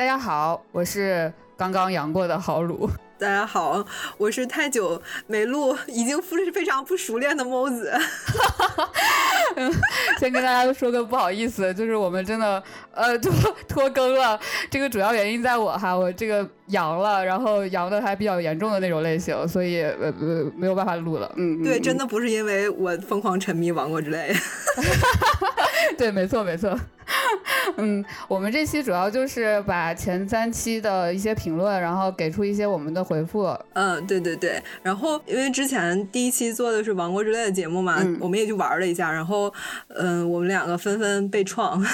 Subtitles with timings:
[0.00, 2.88] 大家好，我是刚刚阳过的豪鲁。
[3.18, 3.84] 大家好，
[4.16, 7.92] 我是太久没录，已经不是非常不熟练的猫子。
[10.18, 13.30] 先跟大家说个不好意思，就是我们真的呃拖
[13.68, 14.40] 拖更了。
[14.70, 21.32] 这个主要原因在我哈，我这个阳了，然后阳的还比较严重的那种类型，所以呃呃没有办法录了。
[21.36, 24.32] 嗯，对，真的不是因为我疯狂沉迷王国之泪。
[25.96, 26.78] 对，没错没错。
[27.76, 33.46] 嗯，我们这期主要就是把前三期的一些评论，然后给出一些我们的回复。
[33.72, 34.62] 嗯，对对对。
[34.82, 39.10] 然后因为之前第一期做的是王国之泪的节目嘛，我们也就玩了一下。
[39.10, 39.52] 然后，
[39.88, 41.84] 嗯，我们两个纷纷被创，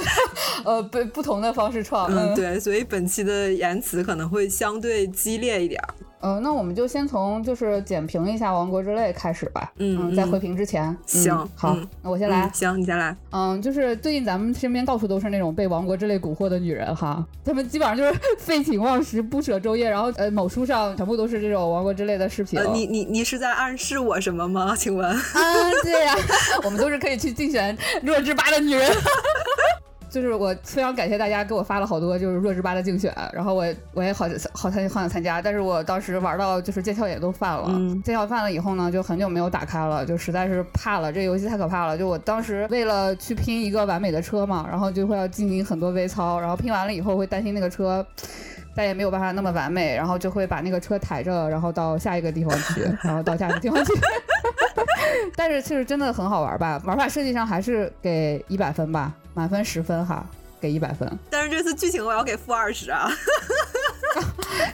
[0.64, 2.10] 呃，被不同的方式创。
[2.10, 2.60] 嗯，对。
[2.60, 5.82] 所以本期的言辞可能会相对激烈一点。
[6.20, 9.72] 嗯，那我们就先从就是简评一下《王国之泪》开始吧。
[9.76, 12.50] 嗯，在回评之前，行，好，那我先来。
[12.52, 13.16] 行，你先来。
[13.30, 22.60] 嗯，就是最近咱们身边到处都是那种被《王国之泪》蛊惑的女人哈， 她们基本上就是废寝忘食、不舍昼夜，然后呃，某书上全部都是这种《王国之泪》的视频。
[22.72, 24.74] 你你你是在暗示我什么吗？
[24.76, 25.08] 请问？
[25.08, 25.20] 啊，
[25.84, 26.16] 对呀，
[26.64, 28.90] 我们都是可以去竞选弱智吧的女人。
[30.10, 37.68] 就是我非常感谢大家给我发了好多就是弱智吧的竞选，然后我我也好好参好想参加，但是我当时玩到就是剑鞘也都犯了，
[38.04, 41.96] 剑鞘犯了以后呢，就很久没有打开了，就实在是怕了，这游戏太可怕了。
[41.96, 48.04] 就我当时为了去拼一个完美的车嘛，然后就会要进行很多微操，然后拼完了以后会担心那个车
[48.74, 53.92] 再也没有办法那么完美，然后就会把那个车抬着，然后到下一个地方去，然后到下一个地方去。
[55.36, 56.80] 但是其实真的很好玩吧？
[56.84, 59.12] 玩法设计上还是给一百分吧。
[59.34, 60.26] 满分十分哈，
[60.60, 61.08] 给一百分。
[61.30, 63.08] 但是这次剧情我要给负二十啊。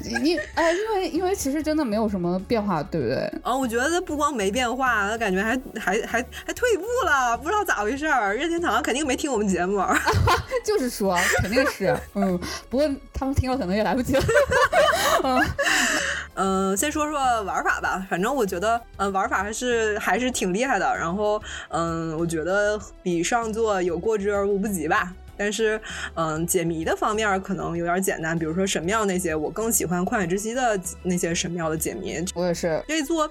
[0.01, 3.17] 你哎，因为因为其实真的没有什么变化，对不对？
[3.43, 8.35] 啊，我觉得不光没变化，他感觉还还还还退步了，不知道咋回事儿。
[8.35, 9.83] 任天堂肯定没听我们节目，
[10.65, 12.39] 就是说肯定是，嗯，
[12.71, 14.23] 不过他们听了可能也来不及了。
[15.25, 15.39] 嗯，
[16.77, 20.87] 先说说玩法吧，反正我觉得，嗯，玩法还是还是挺厉害的。
[20.97, 25.13] 然后，嗯，我觉得比上座有过之而无不及吧。
[25.37, 25.81] 但是，
[26.15, 32.25] 嗯，解谜的方面可能有点简单，比如说神庙那些，我更喜欢旷野之息的那些神庙的解谜。
[32.37, 33.29] 我也是，这座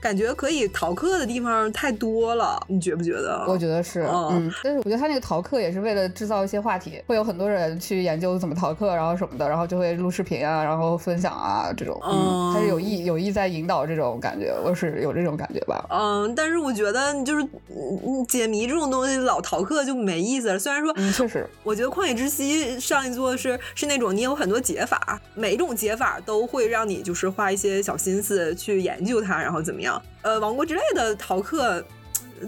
[0.00, 3.44] 感觉可以逃课的地方太多了，你觉不觉得？
[3.48, 4.52] 我觉得是，嗯。
[4.62, 12.00] 但是我觉得他那个逃课也是为了制造一些话题，会有很多人去研究怎么逃课，然后什么的，然后就会录视频啊，然后分享啊这种。
[12.04, 15.84] 嗯，他是有意有意在引导这种感觉，我是有这种感觉吧。
[15.90, 20.58] 嗯，但是我觉得就是嗯解谜这种东西老逃课就没意思了。
[20.58, 21.46] 虽然说，嗯，确实。
[21.62, 30.00] 我觉得旷野之息上一座是是那种你有很多解法，每一种解法都会让你就是花一些小心思去研究它，然后怎么样？
[30.22, 31.82] 呃，王国之类的逃课，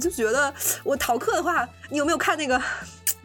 [0.01, 0.53] 就觉得
[0.85, 2.61] 我逃课的话，你有没有看那个？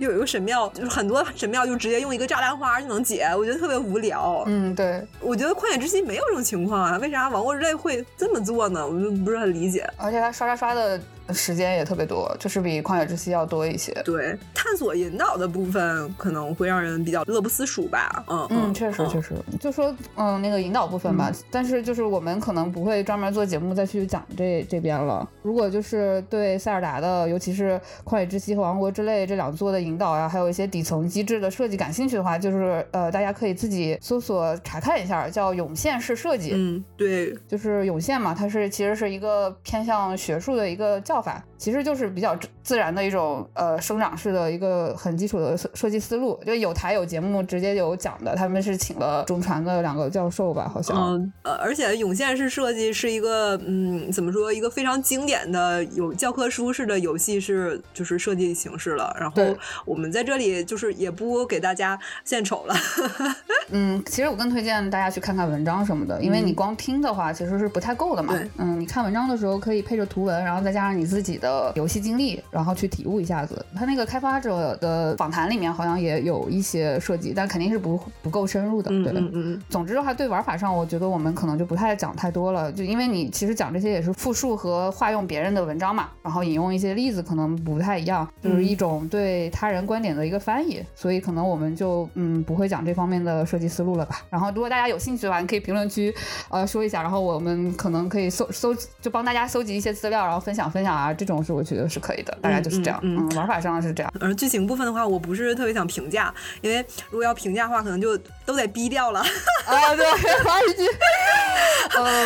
[0.06, 4.44] 有一个神庙，就是很多神庙就直接用一个炸弹花就能解，我觉得特别无聊。
[4.48, 8.86] 嗯，对，我觉得旷野之息没有这种情况啊，为啥王国之泪会这么做呢？
[8.86, 9.88] 我就不是很理解。
[9.98, 11.00] 而且它刷刷刷的。
[11.34, 13.94] 时间也特别多，就是比旷野之息要多一些。
[14.04, 18.22] 对，探索引导的部分可能会让人比较乐不思蜀吧。
[18.28, 21.32] 嗯嗯，确实确实，就说嗯那个引导部分吧。
[21.50, 25.26] 但是就是我们可能不会专门做节目再去讲这这边了。
[25.42, 36.52] 如果就是对塞尔达的，尤其是旷野之息和王国之泪这两座的引导呀，还有一些底层机制的设计感兴趣的话，就是呃大家可以自己搜索查看一下，叫涌现式设计。
[36.54, 41.22] 嗯，对，就是涌现嘛，它是其实是一个偏向学术的一个叫。
[41.22, 50.98] 法其实就是比较自然的一种呃生长式的一个很基础的设计思路，就有台有节目直接有讲的，他们是请了中传的两个教授吧，好像。
[50.98, 59.16] 嗯呃，而且涌现式设计是一个嗯怎么说一个非常经典的有教科书式的游戏是就是设计形式了。
[59.20, 59.56] 然后
[59.86, 62.76] 我们在这里就是也不给大家献丑了。
[63.70, 68.34] 嗯，其实我更推荐大家去看看文章什么的，因为你光听的话其实是不太够的嘛。
[68.58, 71.12] 嗯，你看文章的时候可以配着图文，然后再加上你。
[71.12, 73.66] 自己的游戏经历，然后去体悟一下子。
[73.76, 78.90] 他那个开发者的访谈里面好像也有一些设计，但肯定是不不够深入的。
[78.90, 79.62] 对，嗯嗯。
[79.70, 94.22] 总之的话，对玩法上，我觉得我们可能就不太讲太多了，就因为你其实讲这些也是复述和化用别人的文章嘛，然后引用一些例子可能不太一样，就是一种对他人观点的一个翻译，所以可能我们就嗯不会讲这方面的设计思路了吧。
[94.30, 96.14] 然后如果大家有兴趣的话，你可以评论区
[96.50, 100.92] 呃说一下，然后我们可能可以搜搜就帮大家搜集一些资料，然后分享分享。
[100.92, 103.00] 啊，这种是我觉得是可以的，大概就是这样。
[103.04, 104.14] 嗯，玩法上是这样。
[104.20, 109.20] 而，剧情部分的话，我不是特别想评价，因为如果要评价的话，可能就都得逼掉了。
[109.66, 110.06] 啊，对，
[110.44, 110.86] 发一句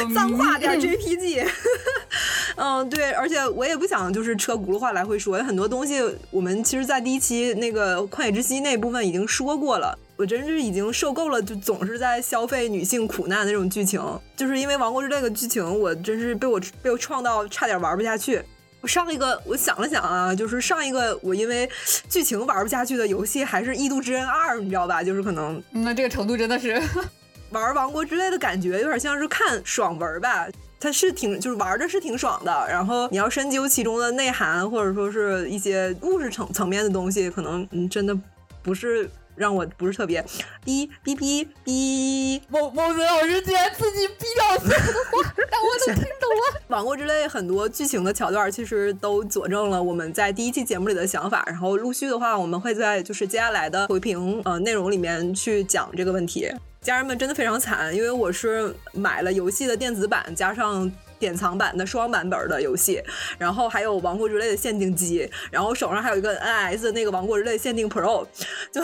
[0.13, 1.47] 脏话点 JPG。
[2.57, 6.01] 嗯，对，而且我也不想就是车轱辘话来回说，很多东西
[6.31, 9.97] 我们其实，在第一期那个旷野之息那部分已经说过了。
[10.17, 14.01] 我真是已经受够了，就总是在消费女性苦难那种剧情。
[14.37, 18.41] 就是因为《王国之泪》的剧情，我真是被我被我创到差点玩不下去。
[18.85, 21.67] 我上一个我想了想啊，就是上一个我因为
[22.07, 25.01] 剧情玩不下去的游戏还是《异度之刃二》，你知道吧？
[25.01, 26.79] 就是可能那这个程度真的是
[27.49, 30.47] 玩《王国之类》的感觉，有点像是看爽文吧。
[30.79, 38.15] 它是挺就是玩的是挺爽的，然后你要深究其中的内涵，或者说是一些故事层层面的东西，可能嗯真的
[38.61, 39.09] 不是。
[39.35, 40.21] 让我不是特别，
[40.65, 46.61] 哔哔哔哔，孟孟子老师竟然自己逼掉所有的话，但我都听懂了。
[46.69, 51.43] 网络之类很多剧情的桥段，其实都佐证了我们在第一期节目里的想法。
[51.47, 56.51] 然后陆续的话，我们会在就是接下来的回评呃内容里面去讲这个问题。
[56.81, 60.91] 家人们真的非常惨，因为我是买了游戏的电子版，加上。
[61.25, 63.01] 典藏版的双版本的游戏，
[63.39, 68.23] 然后还有《王国之泪》的限定机，然后手上还有一个 NS 的那个《王国之泪》限定 Pro，
[68.71, 68.79] 就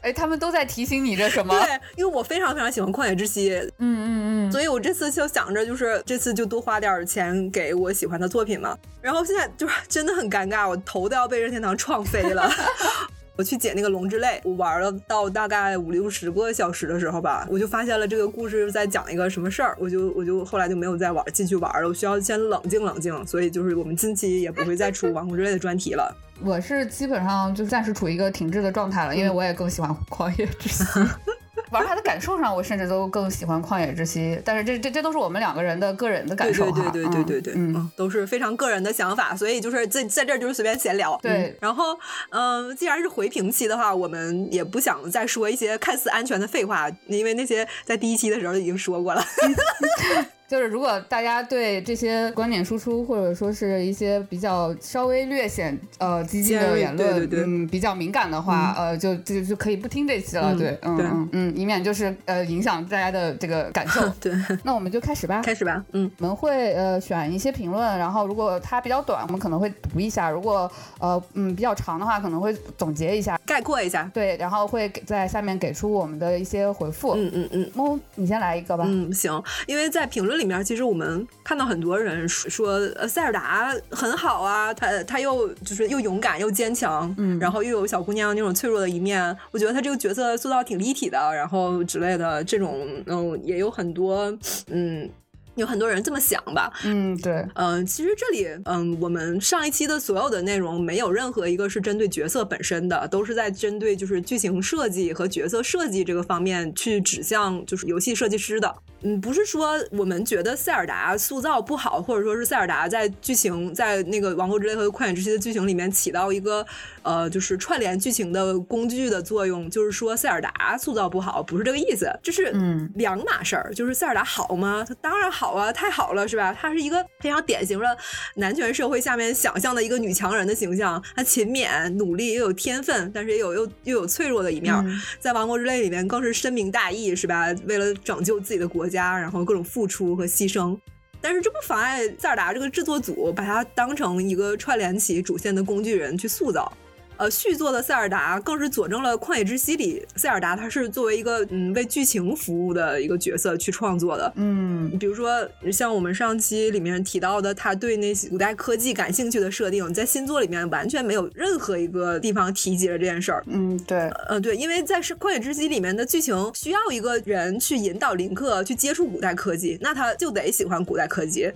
[0.00, 1.54] 哎，他们都在提醒你这什么？
[1.60, 8.74] 对，因为我非常非常喜欢《旷野之息》，嗯嗯嗯，所以我这次就想着，就是这次就多花点钱给我喜欢的作品嘛。
[9.02, 12.50] 然后现在就是真的很尴尬，我头都要被任天堂撞飞了。
[13.36, 26.16] 我去捡那个龙之泪，我玩了到大概五六十个小时的时候吧，我就发现了这个故事在讲一个什么事儿，我就我就后来就没有再玩进去玩了，我需要先冷静冷静，所以就是我们近期也不会再出王国之泪的专题了。
[26.42, 30.84] 我是基本上就暂时处于一个停滞的状态了，因为我也更喜欢狂野之息。
[31.70, 34.40] 玩它的感受上，我甚至都更喜欢旷野之息。
[34.44, 41.18] 但是这这这都是我们两个人的个人的感受哈，对对对对对对，嗯，都是非常个人的想法，所以就是在在这儿就是随便闲聊。
[41.22, 41.98] 对，然后
[42.30, 49.24] 嗯，既然是回评期的话，我们也不想再说一些看似安全的废话，因为那些在第一期的时候已经说过了。
[50.48, 64.08] 就是如果大家对这些观点输出，或者说是一些比较稍微略显呃激进的言论，嗯，比较敏感的话，呃，就就就可以不听这期了，对，嗯嗯嗯，以免就是呃影响大家的这个感受。
[64.20, 64.32] 对，
[64.62, 70.70] 那我们就开始吧， 开始吧，嗯，我们会呃选一些评论，然后如果它比较短，我们可能会读一下；如果
[71.00, 77.14] 呃嗯比较长的话，可能会总结一下，概括一下，对，然后会给在下面给出我们的一些回复。
[77.16, 78.84] 嗯嗯嗯，猫，你先来一个吧。
[78.86, 80.35] 嗯，行，因为在评论。
[80.36, 94.36] 里面其实我们看到很多人说，呃，塞尔达很好啊，他他又就是又勇敢又坚强，嗯，然后又有小姑娘那种脆弱的一面，我觉得他这个角色塑造挺立体的，然后之类的这种，嗯，也有很多，
[94.68, 95.08] 嗯。
[95.56, 116.66] 有很多人这么想吧，嗯，对，嗯，其实这里，嗯，我们上一期的所有的内容没有任何一个是针对角色本身的，都是在针对就是剧情设计和角色设计这个方面去指向就是游戏设计师的，嗯，不是说我们觉得塞尔达塑造不好，或者说是塞尔达在剧情在那个王国之泪和旷野之息的剧情里面起到一个
[117.02, 122.52] 呃就是串联剧情的工具的作用，就是说塞尔达塑造不好，不是这个意思，这是
[122.96, 124.84] 两码事儿，就是塞尔达好吗？
[124.86, 125.46] 它当然好。
[125.46, 126.52] 好啊，太好了，是吧？
[126.52, 127.96] 她是一个非常典型的
[128.34, 131.00] 男权社会下面想象的一个女强人的形象。
[131.14, 134.74] 她勤勉、努力，又有天分，但是也有又又有脆弱的一面。
[135.20, 137.54] 在《王国之泪》里面更是深明大义，是吧？
[137.66, 140.78] 为了拯救自己的国家，然后各种付出和牺牲。
[141.20, 146.70] 但是这不妨碍塞尔达这个制作组把它当成一个串联起主线的工具人去塑造。
[147.18, 154.32] 呃，续作的塞尔达更是佐证了《旷野之息》里塞尔达他是作为一个嗯为剧情服务的一个角色去创作的。
[154.36, 163.42] 嗯，比如说像我们上期里面提到的，他对那些古代科技感兴趣的设定，在新作里面完全没有任何一个地方提及了这件事儿。
[163.46, 171.50] 嗯，对，嗯对，因为在是《旷野之息》里面的剧情需要一个人去引导林克去接触古代科技，那他就得喜欢古代科技。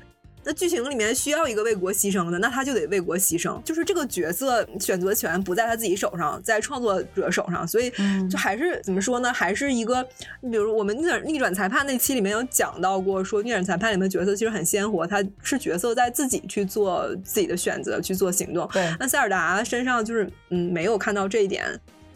[0.45, 3.63] 那剧情里面需要一个为国牺牲的，那他就得为国牺牲。
[3.63, 7.91] 就是这个角色选择权不在他自己手上，在创作者手上，所以
[8.31, 9.33] 就还是怎么说呢？
[9.33, 10.07] 还是一个，
[10.41, 18.69] 你比如我们逆转逆转裁判那期里面有讲到过，说逆转裁判里面角色其实很鲜活，他是角色在自己去做自己的选择，去做行动。
[18.73, 21.65] 对，那塞尔达身上就是嗯，没有看到这一点。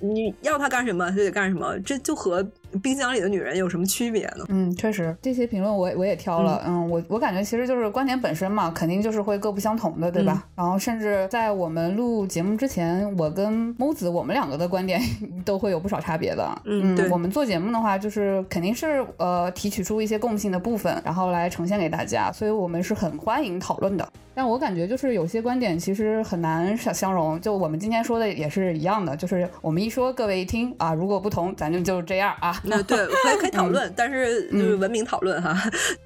[0.00, 2.47] 你要他干什么，他就得干什么，这就和
[2.83, 4.45] 冰箱里的女人有什么区别呢？
[4.49, 6.62] 嗯，确实，这些评论我我也挑了。
[6.66, 10.45] 嗯，我我感觉其实就是观点本身嘛，肯定就是会各不相同的，对吧？
[10.54, 15.00] 然后甚至在我们录节目之前，我跟猫子我们两个的观点
[15.45, 16.62] 都会有不少差别的。
[16.64, 24.09] 嗯，我们做节目的话，就是肯定是呃提取出一些共性的部分，然后来呈现给大家，所以我们是很欢迎讨论的。
[24.37, 32.61] 但我感觉就是有些观点其实很难相相容，就我们今天说的也是一样的，就是我们一说各位一听啊，如果不同，咱就就这样啊。
[32.64, 35.54] 那对，可以可以讨论，但是就是文明讨论哈。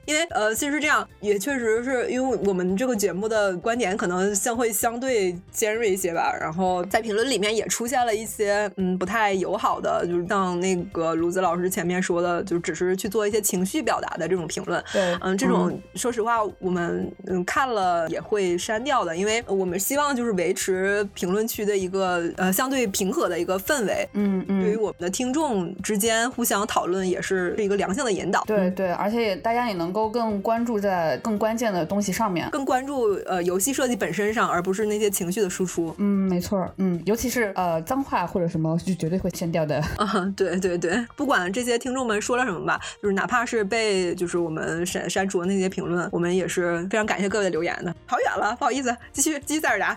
[0.07, 6.33] 因为呃，其实是这样，也确实是因为我们这个节目的观点可能相会相对尖锐一些吧。
[6.41, 14.83] 然后在评论里面也出现了一些嗯不太友好的，就是像那个卢子老师前面说的，就只是去做一些情绪表达的这种评论。
[14.93, 24.09] 对，嗯，这种说实话我们嗯看了也会删掉的，因为我们希望就是维持评论区的一个呃相对平和的一个氛围。
[24.15, 28.43] 嗯嗯，对于我们的听众之间互相讨论也是一个良性的引导。
[28.47, 35.95] 对对，而且也大家也能够更关注在更关键的东西上面，更关注呃游戏设计本身上，而不是那些情绪的输出。
[35.99, 39.79] 嗯，没错，嗯，尤其是呃脏话或者什么，就绝对会删掉的。
[39.99, 47.95] 啊，对对对，不管这些听众们说了什么吧，就是哪怕是被就是我们删删除的那些评论，我们也是非常感谢各位的留言的。
[48.07, 49.97] 跑远了，不好意思，继续继续塞尔达。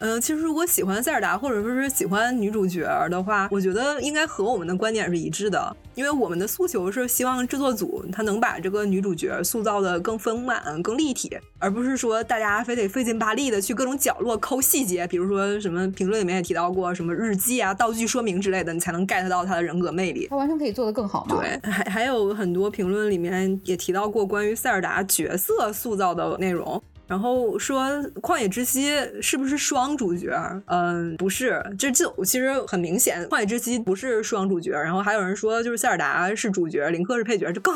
[0.00, 20.28] 嗯，其实如果喜欢塞尔达，或者说是喜欢女主角的话，我觉得应该和我们的观点是一致的，因为我们的诉求是希望制作组他能把这个女主角塑造的更丰满、更立体，而不是说大家非得费劲巴力的去各种角落抠细节，比如说什么评论里面也提到过什么日记啊、道具说明之类的，你才能 get 到她的人格魅力。
[20.30, 21.40] 她完全可以做得更好嘛？
[21.40, 26.80] 对，还还有很多评论里面也提到过关于塞尔达角色塑造的内容。
[27.08, 27.84] 然后说
[28.20, 28.90] 《旷野之息》
[29.22, 30.30] 是不是双主角？
[30.66, 34.72] 嗯，不是，这就其实很明显，《旷野之息》不是双主角。
[34.72, 37.74] 然后还有人说，就是塞尔达是主角，林克是配角，这更……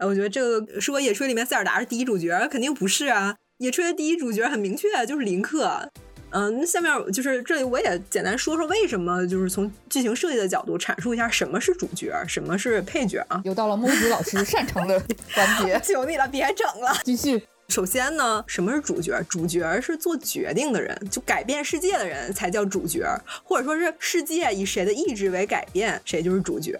[0.00, 3.36] 我觉得这个说野炊里面塞尔达是第一主角，肯定不是啊！
[3.58, 5.88] 野炊的第一主角很明确，就是林克。
[6.30, 13.40] 嗯，那下面就是这里，我也简单说说为什么，就是从剧情设计的角度阐述一下什么是主角，什么是配角啊？
[13.44, 15.00] 又到了木子老师擅长的
[15.34, 17.40] 环节， 求你了，别整了，继续。
[17.68, 19.22] 首先呢，什么是主角？
[19.28, 23.02] 主角是做决定的人，就改变世界的人才叫主角，
[23.42, 26.78] 或者说是世界以谁的意志为改变，谁就是主角。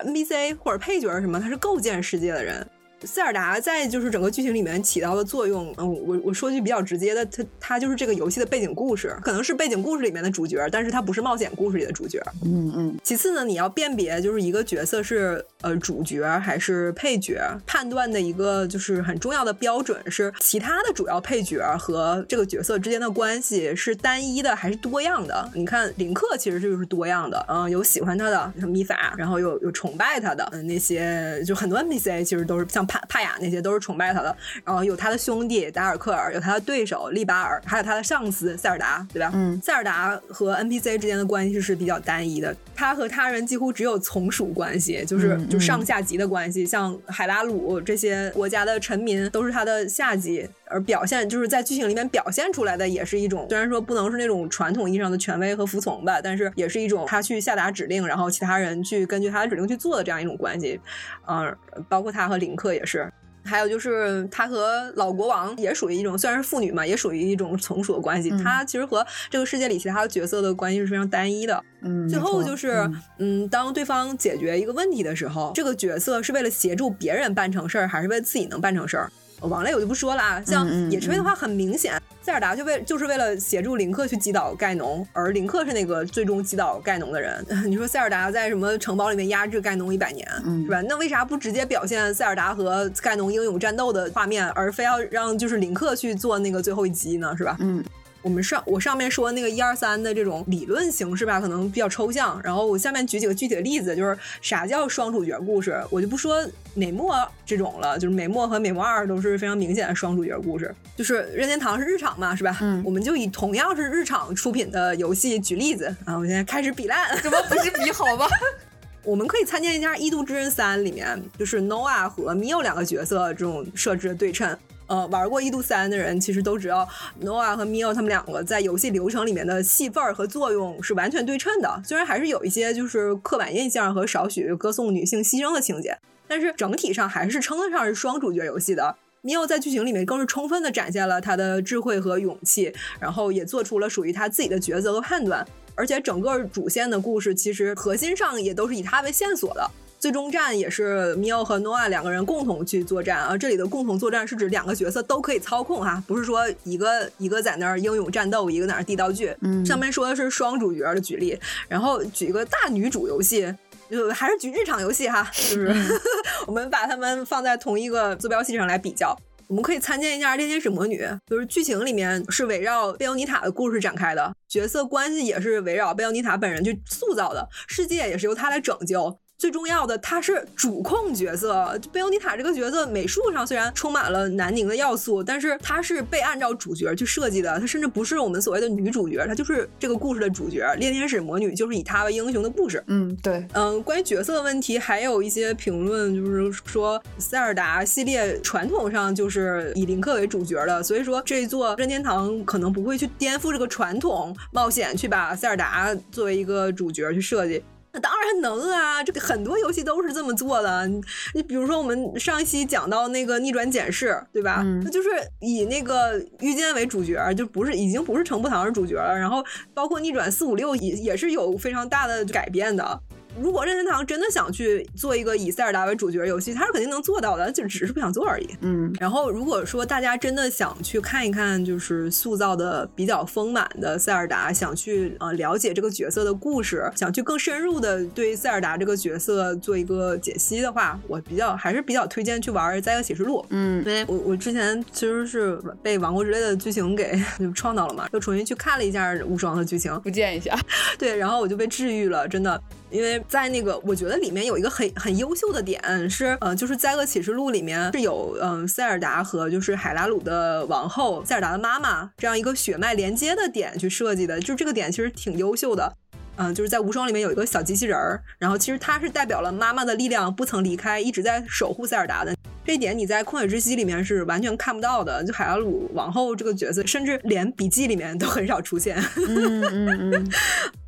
[0.00, 2.66] NPC 或者配角是什么，他是构建世界的人。
[3.06, 12.22] 塞尔达在就是整个剧情里面起到的作用，嗯，我我说句比较直接的，它它就是这个游戏的背景故事，可能是背景故事里面的主角，但是它不是冒险故事里的主角。
[12.44, 12.96] 嗯嗯。
[13.02, 25.50] 其次呢，你要辨别就是一个角色是呃主角还是配角，判断的一个就是很重要的标准是其他的主要配角和这个角色之间的关系是单一的还是多样的。
[25.54, 32.84] 你看林克其实就是多样的，嗯，有喜欢他的像米法，然后有有崇拜他的，嗯，那些就很多 NPC 其实都是像。
[32.94, 39.30] 帕帕雅那些都是崇拜他的，然后有他的兄弟达尔克尔，有他的对手利巴尔，还有他的上司塞尔达，对吧？
[39.34, 50.48] 嗯，塞尔达和 NPC 之间的关系是比较单一的，他和他人几乎只有从属关系，就是就上下级的关系，像海拉鲁这些国家的臣民都是他的下级。
[50.66, 60.80] 而表现就是在剧情里面表现出来的，也是一种虽然说不能是那种传统意义上的权威和服从吧，但是也是一种他去下达指令，然后其他人去根据他的指令去做的这样一种关系。
[61.28, 61.54] 嗯，
[61.88, 63.10] 包括他和林克也是，
[63.44, 68.30] 还有就是他和老国王也属于一种虽然是父女嘛，也属于一种从属的关系。
[68.42, 71.62] 他其实和这个世界里其他的角色的关系是非常单一的。
[71.82, 79.12] 嗯，最后就是嗯，当对方解决一个问题的时候，这个角色是为了协助别人办成事儿，还是为自己能办成事儿？
[79.40, 87.44] 王类我就不说了啊，像野炊的话，很明显，塞尔达就为就是为了协助林克去击倒盖农，而林克是那个最终击倒盖农的人。
[87.66, 90.26] 你说塞尔达在什么城堡里面压制盖农一百年，
[90.64, 90.80] 是吧？
[90.82, 97.34] 那为啥不直接表现塞尔达和盖农英勇战斗的画面，而非要让就是林克去做那个最后一击呢？
[97.36, 97.56] 是吧？
[97.60, 97.84] 嗯。
[98.24, 102.40] 我们上我上面说那个一二三的这种理论形式吧，可能比较抽象。
[102.42, 107.14] 然后我下面举几个具体的例子，就是啥叫双主角故事，我就不说美墨
[107.44, 110.74] 这种了，就是美墨和美墨二都是非常明显的双主角故事。
[110.96, 112.56] 就是任天堂是日厂嘛，是吧？
[112.62, 116.16] 嗯，我们就以同样是日厂出品的游戏举例子啊。
[116.16, 118.26] 我现在开始比烂，怎么不是比好吧？
[119.04, 124.56] 我们可以参见一下《异度之刃三》里面，就是 Noah 和 Mio 两个角色这种设置的对称。
[124.86, 126.86] 呃，玩过《异度三》的人其实都知道
[127.22, 131.82] ，Noah 和 Mio 他们两个在游戏流程里面的戏份儿和作用是完全对称的。
[131.84, 135.96] 虽然还是有一些就是刻板印象和少许歌颂女性牺牲的情节，
[136.28, 138.96] 但是整体上还是称得上是双主角游戏的。
[139.22, 145.46] Mio 在剧情里面更是充分的展现了他的智慧和勇气，然后也做出了属于他自己的抉择和判断。
[145.74, 149.70] 而且整个主线的故事其实核心上也都是以他为线索的。
[150.04, 153.38] 最终战也是米奥和诺亚两个人共同去作战啊！
[153.38, 159.34] 这里的共同作战是指两个角色都可以操控哈，不是说一个一个在那儿英勇战斗，一个在那儿递道具。
[159.40, 163.50] 嗯，上面说的是双主角的举例，然后举一个大女主游戏，
[163.90, 165.74] 就还是举日常游戏哈，就是
[166.46, 169.16] 我们把它们放在同一个坐标系上来比较。
[169.46, 179.18] 我们可以参见一下《猎天使魔女》，就是剧情里面是围绕贝欧尼塔的故事展开的，角色关系也是围绕贝欧尼塔本人去塑造的，世界也是由她来拯救。
[179.36, 181.78] 最重要的，她是主控角色。
[181.92, 187.58] 贝欧妮塔这个角色，美术上虽然充满了南宁的要素，但是她是被按照主角去设计的。
[187.58, 190.64] 她甚至不是我们所谓的女主角，她就是这个故事的主角。
[190.78, 192.82] 猎天使魔女就是以她为英雄的故事。
[192.86, 207.62] 嗯，对，嗯，关于角色的问题，还有一些评论就是说，塞尔达系列传统上就是以林克为主角的，所以说这一座任天堂可能不会去颠覆这个传统，冒险去把塞尔达作为一个主角去设计。
[207.94, 210.86] 那当然能啊，这个很多游戏都是这么做的。
[210.88, 211.00] 你
[211.34, 214.62] 你比如说，我们上一期讲到那个逆转检视，对吧？
[214.82, 215.08] 那就是
[215.40, 219.16] 以那个御剑为主角，就不是已经不是程步堂是主角了。
[219.16, 223.00] 然后包括逆转四五六也也是有非常大的改变的。
[223.40, 228.48] 如果任天堂真的想去做一个以塞尔达为主角游戏，他是肯定能做到的，就只是不想做而已。
[228.60, 243.40] 嗯，然后如果说大家真的想去看一看，就是塑造的比较丰满的塞尔达，想去呃了解这个角色的故事，想去更深入的对塞尔达这个角色做一个解析的话，我比较还是比较推荐去玩《灾厄启示录》。
[243.50, 247.20] 嗯，因为我我之前其实是被《王国之泪》的剧情给
[247.54, 250.56] 创到了嘛，又重新去看了一下《无双》的剧情，复健一下。
[250.96, 252.60] 对，然后我就被治愈了，真的。
[252.94, 265.92] 因为在那个，我觉得里面有一个很很优秀的点是，呃，就是《灾厄启示录》里面是有，嗯，塞尔达和就是海拉鲁的王后塞尔达的妈妈这样一个血脉连接的点去设计的，就这个点其实挺优秀的。
[266.36, 272.34] 嗯，就是在无双里面有一个小机器人儿，然后其实它是代表了妈妈的力量不曾离开，一直在守护塞尔达的
[272.64, 275.22] 这一点，你在旷野之息里面是完全看不到的。
[275.24, 278.96] 就海拉鲁王后这个角色，甚至连笔记里面都很少出现。
[279.16, 280.26] 嗯 嗯嗯。《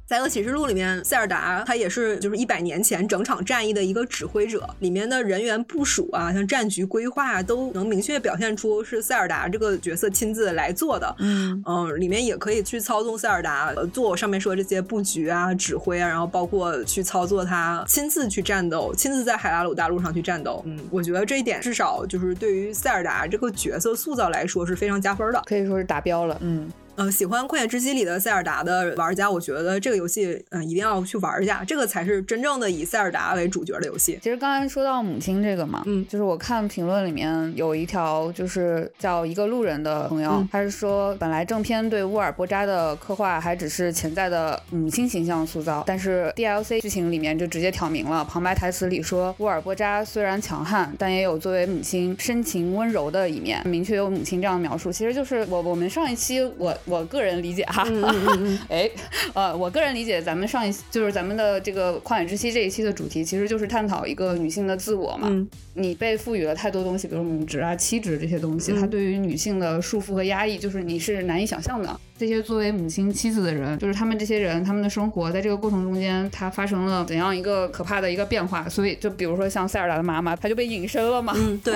[0.07, 11.13] 灾厄启示录》里面，塞尔达他也是就是一百年前整场战役的一个指挥者，里面的人员部署啊，像战局规划啊，都能明确表现出是塞尔达这个角色亲自来做的。
[11.19, 20.63] 嗯嗯，里面也可以去操纵塞尔达做我上面说这些布局啊、指挥啊，然后包括去操作他亲自去战斗，亲自在海拉鲁大陆上去战斗。
[20.67, 26.39] 嗯，我觉得这一点至少就是对于塞尔达这个角色塑造来说是非常加分的，可以说是达标了。
[26.43, 26.71] 嗯。
[26.97, 34.19] 嗯，喜欢《旷野之息》里的塞尔达的玩家，我觉得这个游戏，嗯，一定要去玩一下，这个才是真正的以塞尔达为主角的游戏。
[34.23, 57.63] 其实刚才说到母亲这个嘛，嗯，就是我看评论里面有一条，就是叫一个路人的朋友，他是说，本来正片对乌尔波扎的刻画还只是潜在的母亲形象塑造，但是 DLC 剧情里面就直接挑明了，旁白台词里说，乌尔波扎虽然强悍，但也有作为母亲深情温柔的一面，明确有母亲这样描述，其实就是我我们上一期我我个人理解。
[57.65, 57.87] 哈，
[58.71, 58.91] 哎，
[59.35, 65.31] 呃，我个人理解，咱们上一就是咱们的这个旷野之息这一期的主题，其实就是探讨一个女性的自我嘛。
[65.75, 72.01] 你被赋予了太多东西，比如母职啊、妻职这些东西，它对于女性的束缚和压抑，就是你是难以想象的。
[72.19, 78.67] 这些作为母亲、妻子的人，就是他们这些人，他们的生活在这个过程中间，它发生了怎样一个可怕的一个变化？
[78.69, 81.35] 所以，就比如说像塞尔达的妈妈，她就被隐身了嘛。
[81.37, 81.75] 嗯，对。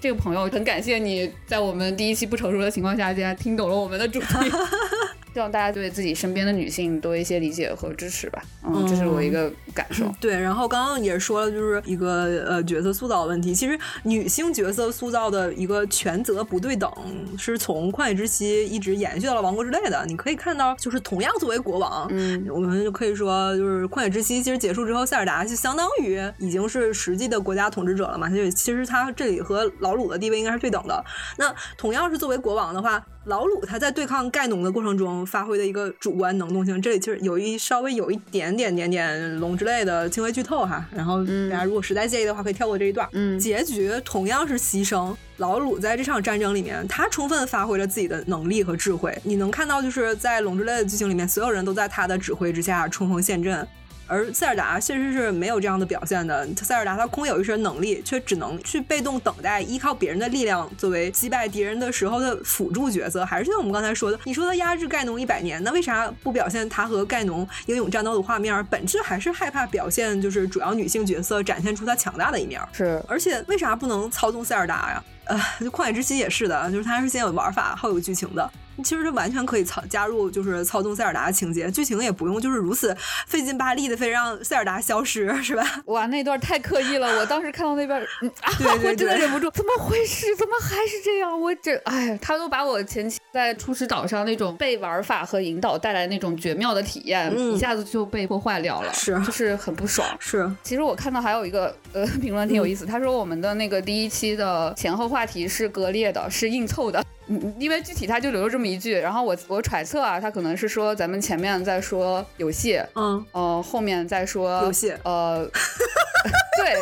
[0.00, 4.26] 这个朋友很感谢你在我们第一期不成熟的情况下，竟然听懂了我们的主题。
[5.32, 8.42] 希望大家对自己身边的女性多一些理解和支持吧。
[8.64, 10.12] 嗯，这是我一个感受。
[10.20, 13.54] 对，然后刚刚也说了，就是一个呃角色塑造的问题。
[13.54, 16.90] 其实女性角色塑造的一个权责不对等，
[17.38, 20.04] 是从旷野之息一直延续到了王国之泪的。
[20.06, 28.28] 你可以看到，就是同样作为国王，嗯，我们就可以说，就是旷野之息其实结束之后，塞尔达就相当于已经是实际的国家统治者了嘛。
[28.28, 31.04] 就其实他这里和老鲁的地位应该是对等的。
[31.38, 33.00] 那同样是作为国王的话。
[33.24, 40.82] 老鲁他在对抗盖农的过程中发挥的一个主观能动性，这里其实有一稍微有一点点点点龙之类的轻微剧透哈。
[40.90, 43.06] 然后大家如果实在介意的话，可以跳过这一段。
[43.12, 45.14] 嗯，结局同样是牺牲。
[45.36, 49.16] 老鲁在这场战争里面，他充分发挥了自己的能力和智慧。
[49.22, 53.66] 你能看到，就是在龙之泪的剧情里面，所有人都在他的指挥之下冲锋陷阵。
[54.10, 56.44] 而塞尔达确实是没有这样的表现的。
[56.56, 63.24] 塞尔达他空有一身能力，却只能去被动等待，依靠别人的力量作为击败敌人的时候的辅助角色。
[63.24, 68.66] 还是像我们刚才说的，你说他压制盖农一百年，那为啥不表现他和盖农英勇战斗的画面？
[68.68, 72.60] 本质还是害怕表现，就是主要女性角色展现出她强大的一面。
[72.72, 75.04] 是，而且为啥不能操纵塞尔达呀？
[75.26, 78.50] 呃，就旷野之息也是的，就是它是先有玩法后有剧情的。
[78.82, 85.64] 其实就完全可以操加入就是操纵塞尔达的情节，剧情也不用就是如此费劲巴力的非让塞尔达消失，是吧？
[85.86, 87.06] 哇，那段太刻意了！
[87.18, 88.00] 我当时看到那边，
[88.40, 90.34] 啊，对对对我真的忍不住，怎么回事？
[90.36, 91.40] 怎么还是这样？
[91.40, 100.06] 我这，哎，他都把我前期在初始岛上那种被玩法和引导带来那种绝妙的体验，嗯一下子就被破坏掉了，是就是很不爽。
[100.18, 107.04] 是，其实我看到还有一个呃评论挺有意思，他说我们的那个第一期的前后话题是割裂的，是硬凑的。
[107.30, 115.48] 嗯，因为具体他就留了这么一句，然后我我揣测啊，他可能是说咱们前面在说游戏，嗯，呃，后面再说游戏呃，
[116.58, 116.74] 对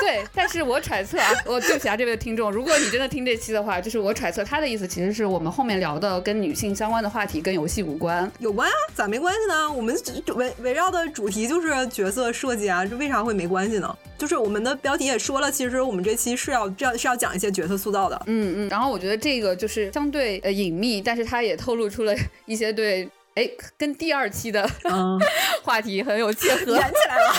[0.00, 8.30] 对，但是我揣测啊，我对不起啊，这位听众，如果你真的听这期的话，就是我揣测他的意思其实是我们后面聊的跟女性相关的话题跟游戏无关。
[8.40, 9.70] 有关啊，咋没关系呢？
[9.72, 9.96] 我们
[10.34, 13.96] 围围绕的主题就是角色设计啊，这为啥会没关系呢？
[14.18, 18.20] 就是我们的标题也说了，其实我们这期是要这样是要讲一些角色塑造的。
[18.26, 22.14] 嗯嗯，然后我觉得这个就是相对呃隐秘，但是他也透露出了
[22.46, 23.08] 一些对。
[23.36, 25.16] 哎，跟第二期的、嗯、
[25.62, 27.32] 话题很有结合， 连起来了。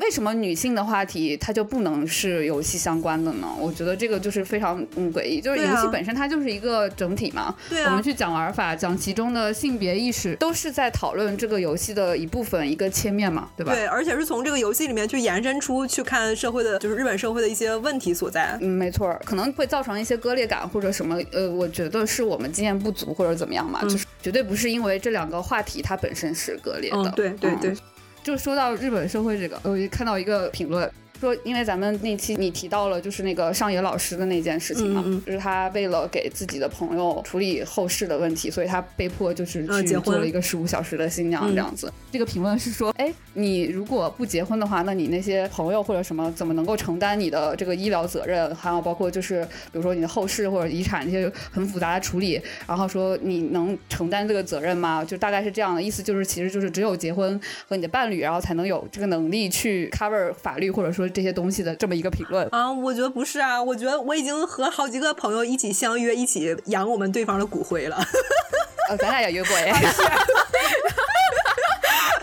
[0.00, 3.46] 为什么女性的话题它就不能是游戏相关的呢？
[3.58, 7.54] 我觉得这个就是非常嗯诡异，就是游戏本身它就是一个整体嘛。
[7.68, 13.74] 对、啊、我们去讲玩法，讲其中的性别意识，都是在讨论这个游戏的一部分，一个切面嘛，对吧？
[13.74, 18.56] 对，而且是从这个游戏里面去延伸出去看社会的，就是日本社会的一些问题所在。
[18.60, 26.96] 嗯，没错，可能会造成一些割裂感或者什么，呃，我觉得是我们经验不足或者怎么样嘛，嗯、就是绝对不是因为这两个话题它本身是割裂的。
[26.96, 27.70] 嗯、对对对。
[27.70, 27.76] 嗯
[28.22, 41.92] 就说到日本社会这个，我就看到一个评论说，因为咱们那期你提到了就是那个上野老师的那件事情嘛，就是他为了给自己的朋友处理后事的问题，所以他被迫就是嗯去做了一个十五小时的新娘这样子。
[42.10, 55.04] 这个评论是说，哎，你如果不结婚的话，那你那些朋友或者什么怎么能够承担你的这个医疗责任，还有包括就是比如说你的后事或者遗产这些很复杂的处理，然后说你能承担这个责任吗？
[55.04, 62.72] 就大概是这样的意思，就是其实就是只有结婚和你的伴侣，然后才能有这个能力去 cover 法律或者说这些东西的这么一个评论啊。
[62.72, 67.96] 我觉得不是啊，我觉得我已经和好几个朋友一起相约，一起扬我们对方的骨灰了。
[68.88, 69.72] 呃，咱俩也约过哎。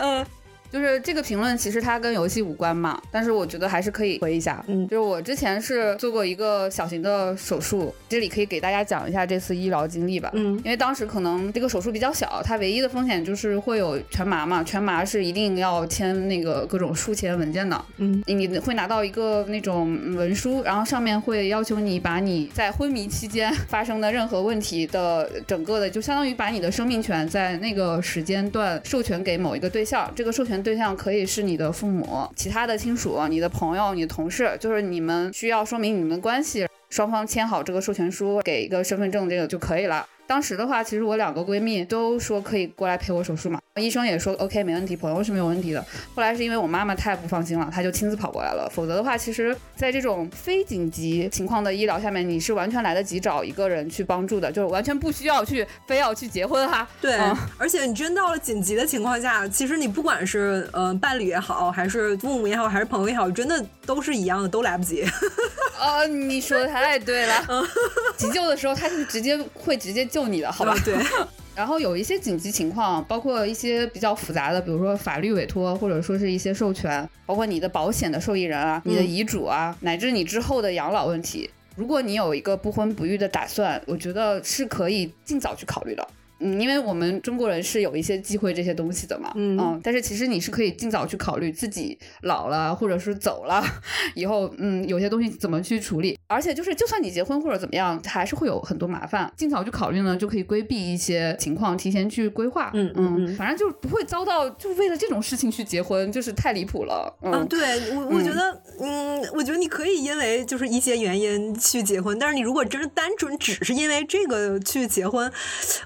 [0.00, 0.26] 嗯。
[0.70, 4.64] 就是这个评论，其实它跟游戏无关嘛，但是我觉得还是可以回一下。
[4.68, 10.30] 嗯，就是我之前是做过一个小型的手术，这里可以给大家讲一下这次医疗经历吧。
[10.34, 17.84] 嗯，因为当时可能这个手术比较小，它唯一的风险就是会有全麻嘛，全麻是一定要签那个各种术前文件的。
[17.96, 40.06] 嗯，你会拿到一个那种文书，然后上面会要求你把你在昏迷期间发生的任何问题的整个的，就相当于把你的生命权在那个时间段授权给某一个对象，这个授权对象可以是你的父母、其他的亲属、你的朋友、你的同事，就是你们需要说明你们的关系，双方签好这个授权书，给一个身份证，这个就可以了。
[40.28, 45.82] 当时的话，其实我两个闺蜜都说可以过来陪我手术嘛，医生也说 OK 没问题，朋友是没有问题的。
[46.14, 48.70] 后来是因为我妈妈太不放心了，她就亲自跑过来了。
[48.70, 56.86] 否则的话，其实在这种非紧急情况的医疗下面，你是完全来得及找一个人去帮助的，就是完全不需要去非要去结婚哈。
[57.00, 65.02] 对，嗯、而且你真到了紧急的情况下，其实你不管是呃伴侣也好，还是父母也好，还是朋友也好，真的都是一样的，都来不及。
[65.80, 67.42] 哦，你说的太对了。
[68.18, 70.76] 急救的时候，他是直接会直接救你的，好吧？
[70.84, 70.94] 对。
[71.56, 81.48] 然后有一些紧急情况，包括一些比较复杂的，比如说法律委托，或者说是一些授权，包括你的保险的受益人啊、你的遗嘱啊，乃至你之后的养老问题。
[81.74, 86.06] 如果你有一个不婚不育的打算，我觉得是可以尽早去考虑的。
[86.40, 89.80] 嗯，因为我们中国人是有一些忌讳这些东西的嘛，嗯。
[89.82, 93.62] 但是其实你是可以尽早去考虑自己老了或者是走了
[94.14, 115.30] 以后，嗯，有些东西怎么去处理，而且就是就算你结婚或者怎么样，还是会有很多麻烦，尽早去考虑呢，就可以规避一些情况，提前去规划，嗯嗯嗯反正就不会遭到就为了这种事情去结婚，就是太离谱了，嗯，啊，对我我觉得，嗯，我觉得你可以因为就是一些原因去结婚，但是你如果真是单纯只是因为这个去结婚，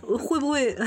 [0.03, 0.85] 会不会会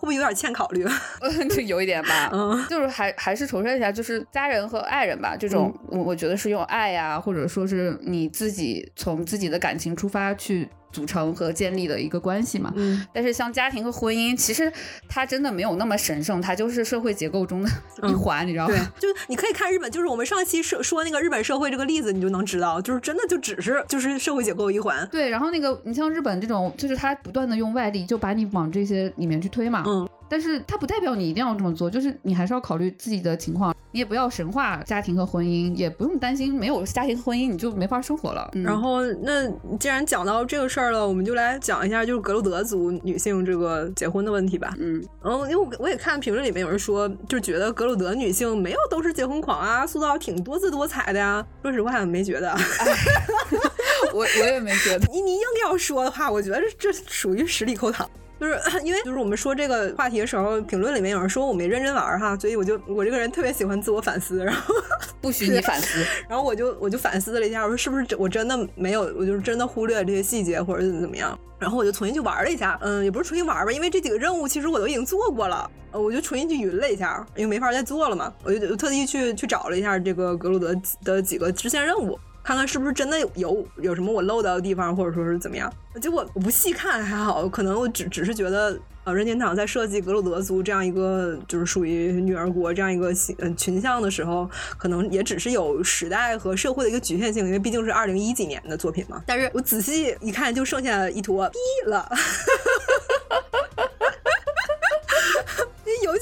[0.00, 0.84] 不会有点欠考虑？
[1.54, 2.66] 就有一点吧，嗯。
[2.68, 12.72] 就是还还是重申一下，就是家人和爱人吧，这种我我觉得是用爱呀、或者说是你自己从自己的感情出发去组成和建立的一个关系嘛。
[12.76, 14.72] 嗯但是像家庭和婚姻，其实
[15.08, 17.70] 它真的没有那么神圣，它就是社会结构中的
[18.08, 25.06] 一环，你知道对吗？，就你可以看日本，就是我们上期说说那个日本社会这个例子，你就能知道，就是真的就只是就是社会结构一环。
[25.10, 29.84] 对，然后那个你像日本这种，就是他不断的用外力就把你往这些里面去推嘛。
[29.86, 38.50] 嗯，但是它不代表你一定要这么做，就是你还是要考虑自己的情况，你也不要神化家庭和婚姻，也不用担心没有家庭婚姻你就没法生活了。
[38.54, 44.74] 嗯、然后，那既然讲到这个事儿了，我们就来讲一下就是格鲁德族女性这个结婚的问题吧。
[44.78, 51.44] 嗯，然后因为我我也看评论里面有人说，就觉得格鲁德女性没有都是结婚狂啊，塑造挺多姿多彩的呀。
[51.62, 52.54] 说实话，没觉得。
[54.12, 55.06] 我我也没觉得。
[55.12, 58.08] 你你硬要说的话，我觉得这这属于实力扣糖。
[58.40, 64.74] 就是 因为就是我们说这个话题的时候，评论里面有人说我没认真玩哈，所以我就我这个人特别喜欢自我反思，然后
[65.20, 80.74] 不许你反思， 然后我就我就反思了一下，我说是不是我真的没有，我就是真的忽略了这些细节或者怎么怎么样，然后我就重新去玩了一下，嗯，也不是重新玩吧，因为这几个任务其实我都已经做过了，呃，我就重新去云了一下，因为没法再做了嘛，我就特地去去找了一下这个格鲁德
[81.04, 82.18] 的几个支线任务。
[82.48, 85.70] 看看是不是真的有有什么我漏掉的地方，或者说是怎么样？
[86.00, 99.22] 结果我不细看还好，可能我只只是觉得，呃，任天堂在设计格鲁德族这样一个就是属于女儿国这样一个呃群像的时候，可能也只是有时代和社会的一个局限性，因为毕竟是二零一几年的作品嘛。
[99.26, 101.58] 但是我仔细一看，就剩下一坨逼
[101.90, 102.10] 了。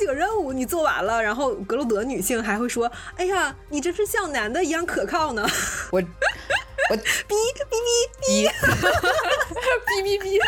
[0.06, 5.44] 有任务你做完了，然后格鲁德女性还会说：“哎呀，你真是像男的一样可靠呢。”
[5.90, 6.00] 我
[6.88, 7.32] 我哔哔
[7.70, 7.74] 哔
[8.22, 8.48] 哔
[9.84, 10.40] 哔哔哔，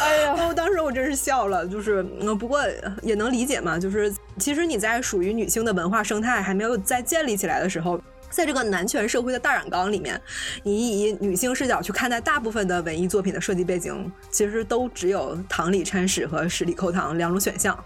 [0.00, 0.34] 哎呀！
[0.48, 2.60] 我当时我真是笑了，就是嗯，不过
[3.02, 8.00] 也能理解嘛，就是其实你在属于女性的文化生态还没有在建立起来的时候。
[8.30, 10.20] 在这个男权社会的大染缸里面，
[10.62, 17.76] 你以女性视角去看待大部分的文艺作品的设计背景，其实都只有堂里掺屎和屎里扣糖两种选项。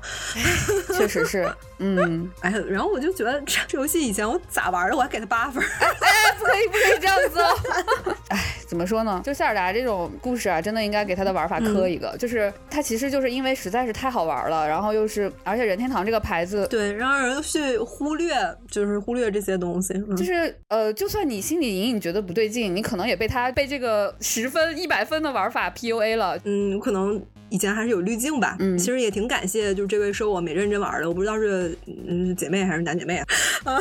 [0.95, 5.63] 确实是， 嗯，哎，然后我就觉得这这游戏以前我咋玩的，我还给他八分。
[5.63, 7.41] 哎，不可以，不可以这样子。
[8.29, 9.21] 哎，怎么说呢？
[9.25, 12.17] 就塞尔达这种故事啊，真的应该给他的玩法磕一个。
[12.19, 18.35] 就是它其实就是因为实在是太好玩了，然后又是而且任天堂这个牌子，对，让人去忽略，
[18.71, 20.32] 就是忽略这些东西，就是。
[20.33, 26.39] 是呃，就算你心里隐隐觉得不对劲，你可能也被他被这个十分一百分的玩法 PUA 了。
[26.45, 28.57] 嗯，可能以前还是有滤镜吧。
[28.59, 33.27] 嗯，其实也挺感谢，就是这位说我没认真玩的，我不知道是嗯姐妹还是男姐妹啊。
[33.65, 33.79] 啊，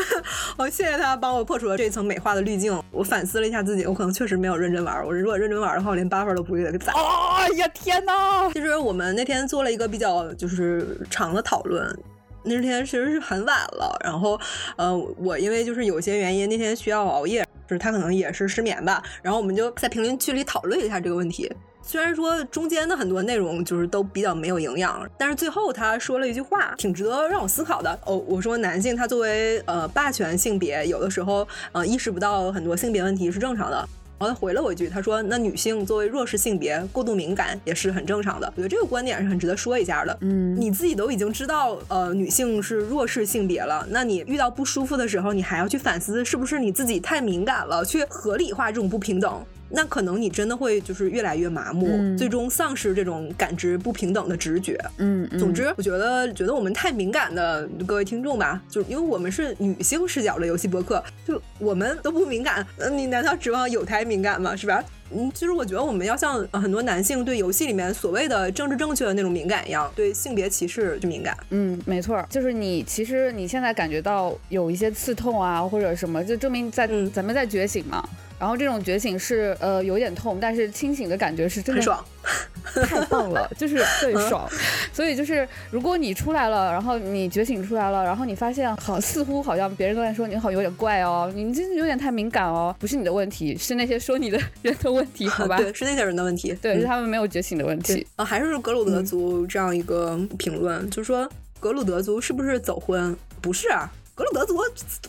[0.58, 2.78] 我谢谢他帮我破除了这层美化的滤镜。
[2.92, 5.06] 我反思了一下自己，我可能确实没有认真玩。
[5.06, 6.94] 我如果认真玩的话，我连八分都不会给攒。
[6.96, 8.50] 哎呀天哪！
[8.54, 11.98] 其实我们那天做了一个比较就是长的讨论。
[12.44, 14.40] 那天其实是很晚了，然后，
[14.76, 19.04] 呃，我因为就是有些原因，那天需要熬夜，就是他可能也是失眠吧。
[19.22, 21.52] 然后我们就在评论区里讨论一下这个问题。
[21.84, 28.00] 虽然说中间的很多内容就是都比较没有营养，但是最后他说了一句话，挺值得让我思考的。
[28.06, 33.88] 哦，我说男性他作为呃霸权性别，有的时候呃意识不到很多性别问题是正常的。
[34.22, 40.16] 然后他回了我一句，他说：“那女性作为弱势性别，过度敏感也是很正常的。”我觉得这个观点是很值得说一下的。
[40.22, 49.44] 嗯，你自己都已经知道，呃，女性是弱势性别了，那你遇到不舒服的时候，你还要去反思，是不是你自己太敏感了，去合理化这种不平等？
[49.74, 54.78] 那可能你真的会就是越来越麻木，最终丧失这种感知不平等的直觉。
[54.98, 64.56] 嗯，总之，我觉得觉得我们太敏感的各位听众吧，就因为我们是女性视角的游戏博客，就我们都不敏感，那你难道指望有台敏感吗？
[64.56, 64.84] 是吧？
[65.14, 71.36] 嗯，其实我觉得我们要像很多男性对游戏里面所谓的政治正确的那种敏感一样，对性别歧视就敏感。
[71.50, 78.08] 嗯，没错，就是你其实你现在感觉到有一些刺痛啊，或者什么，就证明在咱们在觉醒嘛。
[78.42, 82.04] 然后这种觉醒是呃有点痛，但是清醒的感觉是真的爽，
[82.74, 84.50] 太棒了，就是 最爽。
[84.92, 95.58] 所以就是如果你出来了，然后你觉醒出来了，然后你发现好似乎好像别人都在说你好有点怪哦，你这有点太敏感哦，不是你的问题，是那些说你的人的问题，好吧？
[95.58, 98.08] 对，是那些人的问题，对，是他们没有觉醒的问题。
[98.16, 103.16] 啊，还是格鲁德族这样一个评论，就是说格鲁德族是不是走婚？
[103.40, 104.58] 不是，啊格鲁德族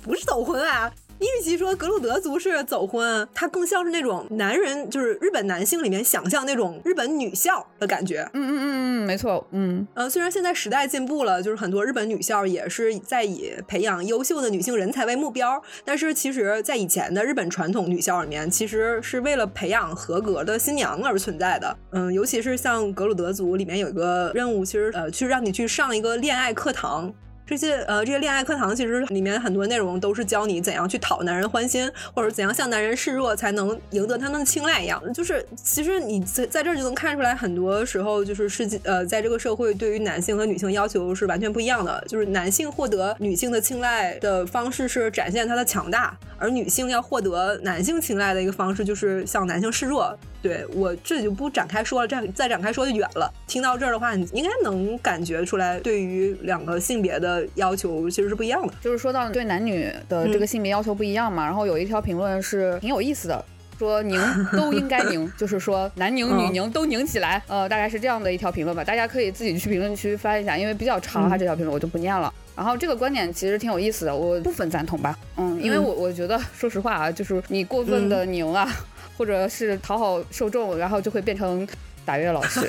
[0.02, 0.90] 不是走婚啊。
[1.22, 8.28] 你与其说格鲁德族是走婚，它更像是那种男人，就是日本男性里面想象那种日本女校的感觉。
[8.34, 9.46] 嗯嗯嗯嗯，没错。
[9.52, 21.78] 嗯呃，虽然现在时代进步了，就是很多日本女校也是在以培养优秀的女性人才为目标，但是其实，在以前的日本传统女校里面，其实是为了培养合格的新娘而存在的。
[21.92, 27.14] 嗯，尤其是像格鲁德族里面有一个任务，其实呃，去让你去上一个恋爱课堂。
[27.44, 35.02] 这些呃，这些恋爱课堂其实里面很多内容都是教你怎样去讨男人欢心，或者怎样向男人示弱才能赢得他们的青睐一样。
[35.12, 42.02] 就是其实你在在这儿就能看出来，很多时候就是世界呃，在这个社会对于男性和女性要求是完全不一样的。
[42.08, 50.16] 就是男性获得女性的青睐的方式是展现他的强大，而女性要获得男性青睐的一个方式就是向男性示弱。
[50.40, 53.32] 对我这里就不展开说了，再再展开说就远了。
[53.46, 58.72] 听到这儿的话，你应该能感觉出来，对于两个性别的要求其实是不一样的。
[58.80, 63.44] 就是说到对男女的这个性别要求不一样嘛，然后有一条评论是挺有意思的，
[63.78, 64.20] 说拧
[64.52, 67.42] 都应该拧， 就是说男拧女拧都拧起来。
[67.46, 72.32] 呃，大概是这样的一条评论吧，大家可以自己去评论区翻一下，因为比较长哈，这条评论我就不念了。
[72.54, 75.16] 然后这个观点其实挺有意思的，我部分赞同吧。
[75.36, 78.68] 嗯，因为我我觉得说实话啊，就是你过分的拧啊。
[79.18, 81.68] 或者是讨好受众，然后就会变成
[82.04, 82.60] 打月老师。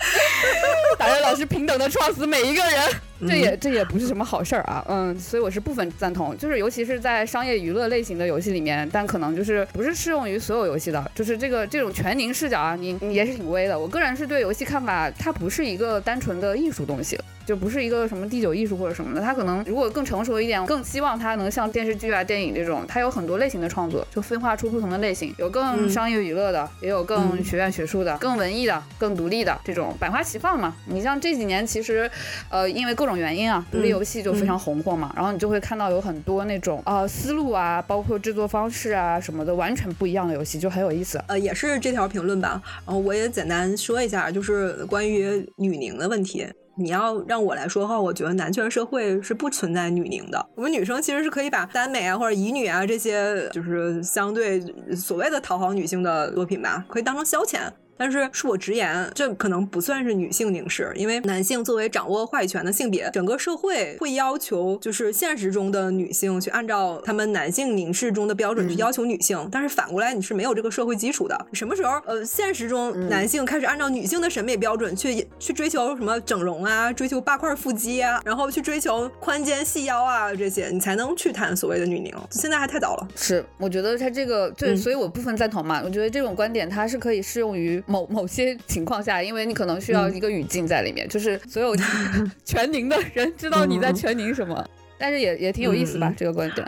[0.98, 4.84] 打人老师平等的撞死每一个人，这也这也不是什么好事儿啊。
[4.88, 13.78] 嗯，所以我是部分赞同，就是尤其是在商业娱乐类型的游戏里面，但可能就是不是适用于所有游戏的，就是这个这种全凝视角啊，你你也是挺微的。
[13.78, 17.18] 我个人是对游戏看法，它不是一个单纯的艺术东西。
[17.46, 30.74] 就不是一个什么第九艺术或者什么的，它可能如果更成熟一点，更希望它能像电视剧啊、电影这种，它有很多类型的创作，就分化出不同的类型，有更商业娱乐的，也有更学院学术的，更文艺的，更独立的这种百花齐放嘛。
[30.86, 32.10] 你像这几年其实，
[32.48, 41.22] 呃，因为各种原因啊，独立游戏就非常红火嘛，然后你就会看到有很多那种呃思路啊，包括制作方式啊什么的完全不一样的游戏，就很有意思。
[41.28, 46.46] 呃，也是这条评论吧，然后我也简单说一下，就是关于女宁的问题。
[46.76, 50.46] 你要让我来说的话，我觉得男权社会是不存在女凝的。
[50.54, 54.58] 我们女生其实是可以把耽美啊或者乙女啊这些，就是相对
[54.96, 57.58] 所谓的讨好女性的作品吧，可以当成消遣。
[58.00, 69.46] 但是恕我直言，这可能不算是女性凝视，因为男性作为掌握话语权的性别，整个社会会要求就是现实中的女性去按照他们男性凝视中的标准去要求女性。
[69.52, 71.38] 但是反过来，你是没有这个社会基础的。
[71.52, 82.10] 什么时候呃，现实中男性开始按照女性的审美标准去去追求什么整容啊，追求八块腹肌啊，然后去追求宽肩细腰啊这些，你才能去谈所谓的女凝。
[82.30, 83.06] 现在还太早了。
[83.14, 85.82] 是，我觉得他这个对，所以我部分赞同嘛。
[85.84, 87.82] 我觉得这种观点它是可以适用于。
[87.90, 91.74] 某某些情况下，因为你可能需要一个语境在里面，就是所有
[92.46, 94.64] 全宁的人知道你在全宁什么，
[94.96, 96.64] 但是也也挺有意思吧，这个观点。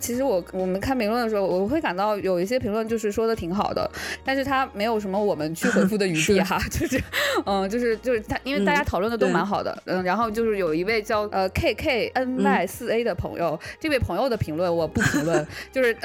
[0.00, 3.90] 其实我我们看评论的时候，我会感到有一些评论就是说的挺好的，
[4.22, 7.02] 但是他没有什么我们去回复的余地 哈， 就是
[7.46, 15.96] 嗯，就是就是他，因为大家讨论的都蛮好的，嗯，然后就是有一位叫呃 K K N Y 四 A 的朋友，这位朋友的评论我不评论，就是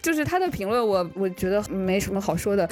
[0.00, 2.68] 就是他的评论我我觉得没什么好说的，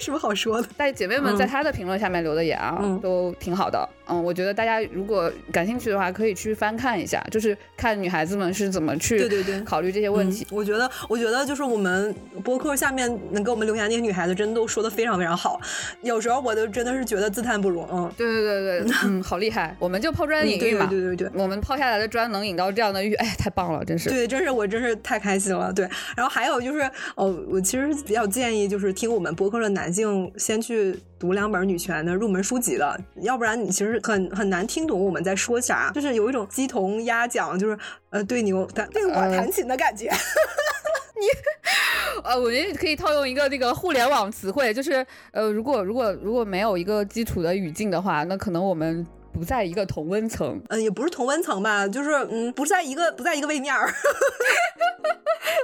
[0.00, 9.90] 没什么好说的， 但姐妹们在他的评论下面留的言啊，都挺好的，嗯，我觉得大家如果感兴趣的话，可以去翻看一下，就是看女孩子们是怎么去对对对考虑。
[9.90, 15.60] 这些问题，我觉得，我觉得就是我们播客下面能给我们留言那些女孩子，真的都说的非常非常好。
[16.02, 17.84] 有时候我都真的是觉得自叹不如。
[17.92, 19.76] 嗯，对对对对， 嗯，好厉害。
[19.80, 24.08] 我们就抛砖引玉嘛，对对对，我们抛下来的砖能引到这样的玉，哎， 太棒了，真是。
[24.08, 25.70] 对，真是我真是太开心了。
[25.72, 25.86] 对，
[26.16, 37.76] 然后还有就是，哦，我其实比较建议就是听我们播客的男性先去读两本女权的入门书籍的，要不然你其实很很难听懂我们在说啥，就是有一种鸡同鸭讲，就是
[38.10, 39.80] 呃对牛弹对我弹琴的。
[39.80, 40.10] 感觉，
[41.18, 41.26] 你，
[42.22, 53.92] 呃，我觉得可以套用一个那个互联网词汇，就是，呃，如果如果如果没有一个基础的语境的话，那可能我们不在一个同温层，嗯，也不是同温层吧，就是，嗯，不在一个不在一个位面儿。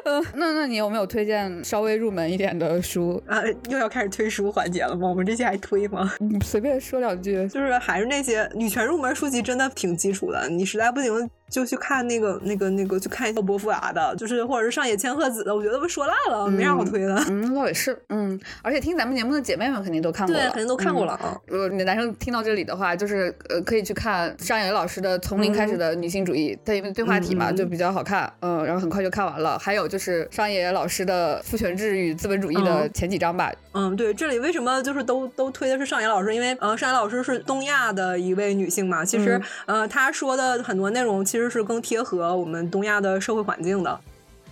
[0.05, 3.42] 嗯，那那你有没有推荐稍微入门一点的书啊？
[3.68, 5.09] 又要开始推书环节了吗？
[5.09, 6.12] 我们这期还推吗？
[6.20, 11.29] 你随便说两句，就是还是那些女权入门书籍，真的挺基础的，你实在不行。
[11.48, 17.14] 就去看那个、那个、那个，去看一下波伏娃的，就是或者是上野千鹤子的，我觉得被说烂了，没啥好推的。
[17.28, 21.37] 嗯，倒也是，嗯，而且听咱们节目的姐妹们肯定都看过了，对，肯定都看过了啊。
[21.48, 29.59] 呃，你男生听到这里的话，就是呃，可以去看上野老师的《从零开始的女性主义》，它因为对话题嘛，就比较好看，嗯，然后很快就看完了。
[29.59, 33.52] 还有就是上野老师的《父权制与资本主义》的前几章吧。
[33.72, 36.35] 嗯，对，这里为什么就是都都推的是上野老师？
[36.35, 42.37] 因为呃，上野老师是东亚的一位女性嘛，其实呃，她说的很多内容其实是更贴合。
[42.37, 44.01] 我们东亚的社会环境的，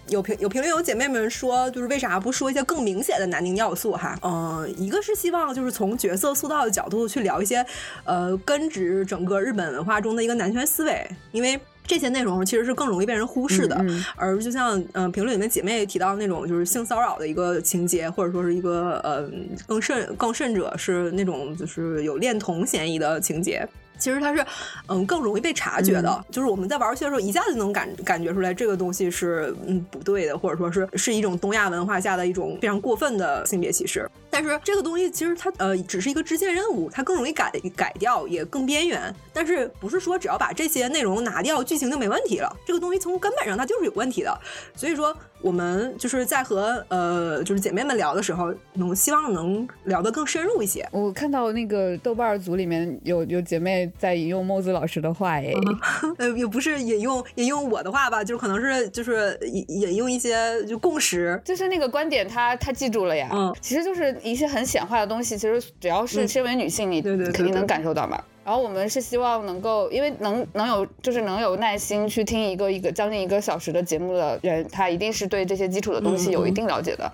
[0.09, 4.18] 有评有评论有姐妹们说，就是为啥不说一些更明显的男凝要素哈？
[4.23, 7.64] 嗯，一个是希望就是从角色塑造的角度去聊一些，
[8.05, 13.85] 呃，根植整个日本文化中的一个男权思维，因为这些内容其实是更容易被人忽视的。
[14.16, 19.31] 而就像嗯评论里面姐妹提到那种就是性骚扰的一个情节，或者说是一个呃
[19.66, 23.68] 更甚更甚者是那种就是有恋童嫌疑的情节。
[24.05, 24.45] 其实它是
[24.88, 26.25] 嗯更容易被察觉的。
[26.31, 34.07] 就是我们在玩游戏的时候，一下子就能感感觉出来这个东西是嗯不对的，或者说是是一种东亚文化下的一种非常过分的性别歧视。
[34.35, 39.14] 但是这个东西其实它呃只是一个支线任务，它更容易改改掉，也更边缘。
[39.33, 42.57] 但是不是说只要把这些内容拿掉，剧情就没问题了？
[42.66, 44.37] 这个东西从根本上它就是有问题的。
[44.75, 50.85] 所以说我们就是在和呃就是姐妹们聊的时候，能希望能聊得更深入一些。
[50.90, 55.53] 我看到那个豆瓣组里面有有姐妹在引用墨子老师的话，哎，
[56.18, 63.29] 呃也不是引用引用我的话吧，就是可能是就是引引用一些就共识，就是那个观点他他记住了呀。
[63.33, 68.20] 嗯，其实就是一些很显化的东西，其实只要是身为女性，你肯定能感受到嘛。
[68.44, 77.10] 然后我们是希望能够，因为能能有就是能有耐心去听一个一个将近一个小时的节目的人，他一定是对这些基础的东西有一定了解的。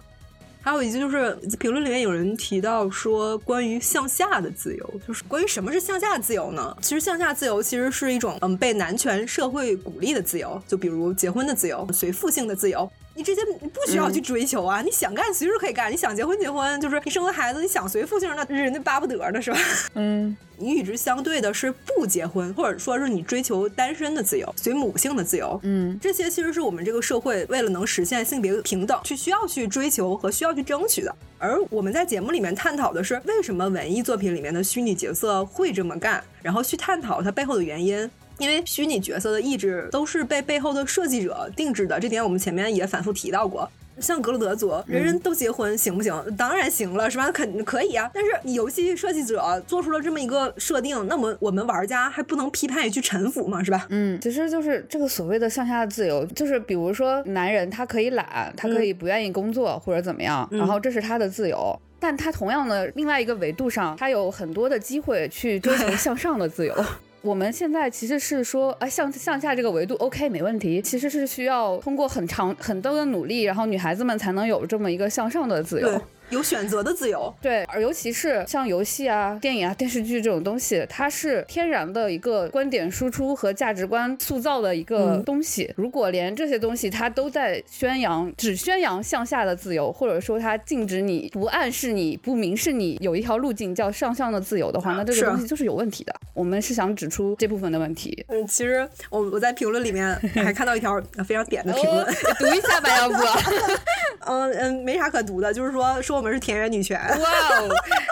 [0.62, 6.76] 还有一句就是评论里面有人提到说，关于向下的自由，就是关于什么是向下自由呢？
[6.82, 12.90] 其实向下自由其实是一种嗯被男权社会鼓励的自由，就比如结婚的自由、随父性的自由。
[13.20, 19.58] 你这些你不需要去追求啊，你想干随时可以干，你想结婚结婚，就是你生个孩子，你想随父姓，那人家巴不得呢，是吧？
[19.92, 25.60] 嗯，你与之相对的是不结婚，或者说是你追求单身的自由，随母性的自由。
[25.64, 31.14] 嗯，这些其实是我们这个社会为了能实现性别平等，去需要去追求和需要去争取的。
[31.36, 38.10] 而我们在节目里面探讨的是，为什么文艺作品里面的虚拟角色会这么干，然后去探讨它背后的原因。
[38.40, 43.70] 因为虚拟角色的意志都是被背后的设计者定制的，这点我们前面也反复提到过。
[44.00, 46.14] 像格鲁德族，人人都结婚行不行？
[46.34, 47.30] 当然行了，是吧？
[47.30, 48.10] 肯可以啊。
[48.14, 53.62] 但是你游戏设计者做出了这么一个设定，那么我们玩家还不能批判你去臣服吗？
[53.62, 53.86] 是吧？
[53.90, 61.78] 嗯，其实就是这个所谓的向下的自由，就是比如说男人他可以懒，他可以不愿意工作或者怎么样，然后这是他的自由。
[61.98, 66.74] 但他同样的另外一个维度上，他有很多的机会去追求向上的自由。
[67.22, 76.02] 我们现在其实是说，啊，向向下这个维度 OK 没问题，其实是需要通过很长很多的努力，然后女孩子们才能有这么一个向上的自由。
[76.30, 85.72] 有选择的自由，对，而尤其是像游戏啊、电影啊、电视剧这种东西，它是天然的一个观点输出和价值观塑造的一个东西。
[85.76, 96.14] 如果连这些东西它都在宣扬，只宣扬向下的自由，或者说它禁止你不暗示你不明示你有一条路径叫上向的自由的话，那这个东西就是有问题的。
[96.32, 98.24] 我们是想指出这部分的问题。
[98.28, 102.06] 嗯，其实我我在评论里面 还看到一条非常点的评论，
[102.38, 103.16] 读一下吧，要不？
[104.26, 107.00] 嗯嗯，没啥可读的，就是说说我们是田园女权。
[107.18, 107.68] 哇哦，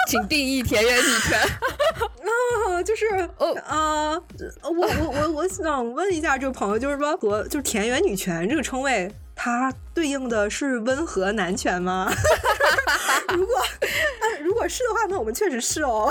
[0.09, 1.39] 请定义田园女权。
[1.39, 3.05] 啊， 就是
[3.37, 4.13] 哦啊，
[4.63, 12.11] 我我我我想问一下这个朋友，就是说和就是田园女权这个称谓，它对应的是温和男权吗？
[13.37, 13.63] 如果
[14.41, 16.11] 如果是的话，那我们确实是哦。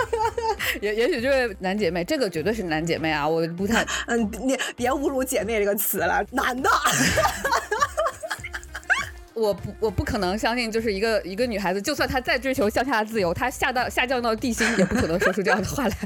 [0.82, 6.68] 也也许这位男姐妹，这个绝对是男姐妹啊，我不太嗯，你别侮辱姐妹这个词了，男的。
[9.36, 15.96] 我不，我不可能相信，就是一个一个女孩子，就算她再追求向下的自由，她下到下降到地心，也不可能说出这样的话来。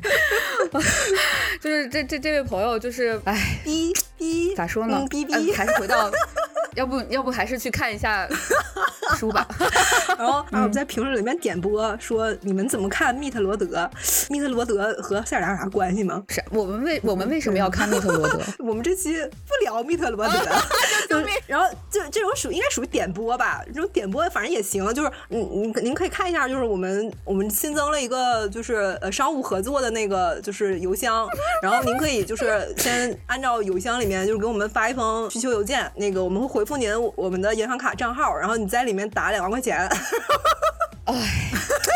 [1.61, 5.07] 就是这这这位朋友，就是哎，逼逼咋说呢？
[5.09, 6.11] 逼逼，还是回到，
[6.74, 8.28] 要不要不还是去看一下
[9.16, 9.47] 书吧。
[10.18, 13.89] 然后啊，我们在评论里面点播说，你们怎么看密特罗德？
[14.28, 16.22] 密特罗德和塞尔达有啥关系吗？
[16.28, 18.41] 是我们为我们为什么要看密特罗德？
[18.59, 20.39] 我们这期不聊密特罗德。
[21.46, 31.28] 然后就这种属应该属于点播吧，这种点播反正也行，就是嗯您您可以看一下，就是我们我们新增了一个就是呃商务合作的那个就是邮箱，
[31.62, 39.88] 然后您可以就是先按照邮箱里面就是给我们发一封需求邮件，那个我们会回复您我们的银行卡账号，然后你在里面打两万块钱。
[41.12, 41.50] 哎，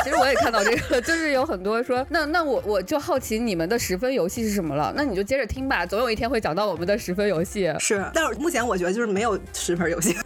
[0.04, 4.92] 其实我也看到这个， 就是有很多说，那那我我就好奇你们的十分游戏是什么了？
[4.96, 7.72] 那你就接着听吧，总有一天会讲到我们的十分游戏。
[7.78, 10.16] 是，但是目前我觉得就是没有十分游戏。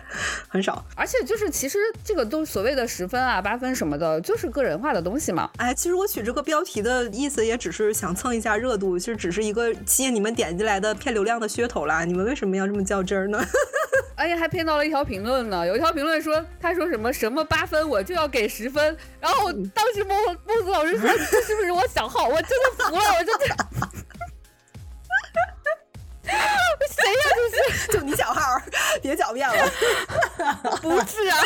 [0.48, 5.50] 很少，而且就是其实这个都所谓的十分啊、八分什么的，就是个人化的东西嘛。
[5.56, 12.04] 哎，其实我取这个标题的意思也只是想蹭一下热度，其实只是一个吸引你们点进来的骗流量的噱头啦。
[12.04, 13.42] 你们为什么要这么较真儿呢？
[14.14, 20.16] 而且，还骗到了一条评论呢，有一条评论说，他说什么什么八分我就要给十分，然后当时孟
[20.46, 22.28] 孟子老师说这是不是我小号？
[22.28, 23.56] 我真的服了，我真的。
[26.90, 27.20] 谁呀？
[27.52, 28.60] 这是就你小号，
[29.02, 29.70] 别狡辩了。
[30.82, 31.38] 不是啊，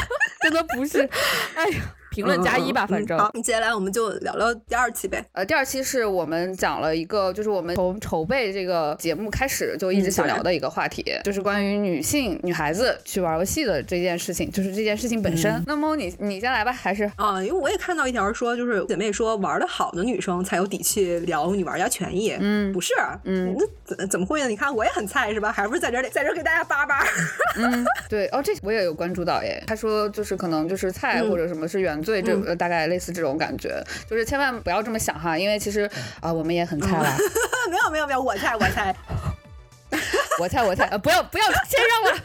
[0.42, 1.08] 真的不是。
[1.54, 1.82] 哎呀，
[2.16, 3.18] 评论加一吧，反正。
[3.18, 5.22] 好，接下来我们就聊聊第二期呗。
[5.32, 15.62] 呃，第二期是我们讲了一个，就是我们从筹备这个节目开始就一直想聊的一个话题，就是关于女性女孩子去玩游戏的这件事情，就是这件事情本身。
[15.66, 17.42] 那么你你先来吧，还是啊？
[17.42, 22.34] 因为我也看到一条说，就是姐妹说玩的好的女生才有底气聊女玩家权益。
[22.40, 22.94] 嗯，不是，
[23.24, 24.48] 嗯，那怎怎么会呢？
[24.48, 25.52] 你看我也很菜是吧？
[25.52, 27.04] 还不是在这里在这给大家叭叭。
[27.56, 29.62] 嗯，对哦，这我也有关注到耶。
[29.66, 35.90] 他说就是可能就是菜或者什么是原罪，这大概类似这种感觉，就是千万不要这么想哈，因为其实
[36.20, 37.16] 啊我们也很菜了。
[37.68, 38.94] 没有没有没有，我菜我菜。
[40.38, 42.22] 我猜，我猜，呃，不要，不要谦让了。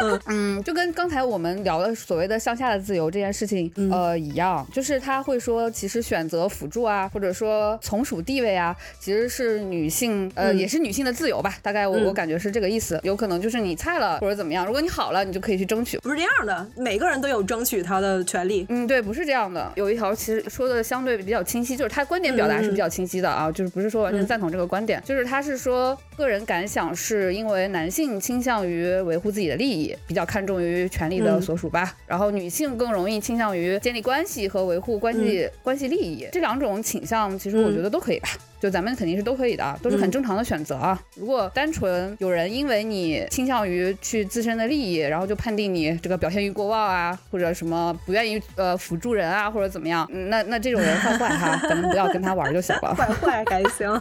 [0.04, 11.56] 嗯嗯，就跟刚才我们聊的所谓的向下的自由这件事情，呃，一样，就是他会说，其实选择辅助啊，或者说从属地位啊，其实是女性，呃，也是女性的自由吧。
[11.60, 13.00] 大概我我感觉是这个意思。
[13.02, 15.98] 有可能就是你菜了或者怎么样，如果你好了，你就可以去争取。
[15.98, 18.64] 不是这样的，每个人都有争取他的权利。
[18.68, 19.72] 嗯，对，不是这样的。
[19.74, 28.18] 有一条其实说的相对比较清晰，就是他观点表达是比较清晰的啊，就是不是说完全赞同这个观点，就是他是说个人感想是因为男性。
[28.18, 31.94] 倾向于维护自己的利益，比较看重于权力的所属吧。
[32.06, 36.26] 然后女性更容易倾向于建立关系和维护关系关系利益。
[36.32, 38.28] 这两种倾向，其实我觉得都可以吧。
[38.60, 41.00] 就咱们肯定是都可以的，都是很正常的选择啊。
[41.14, 52.92] 如果单纯有人因为你倾向于去自身的利益，然后就判定你这个表现欲过旺啊，或者什么不愿意呃辅助人啊，或者怎么样，那那这种人坏坏哈，咱们不要跟他玩就行了。
[52.96, 54.00] 坏坏还行。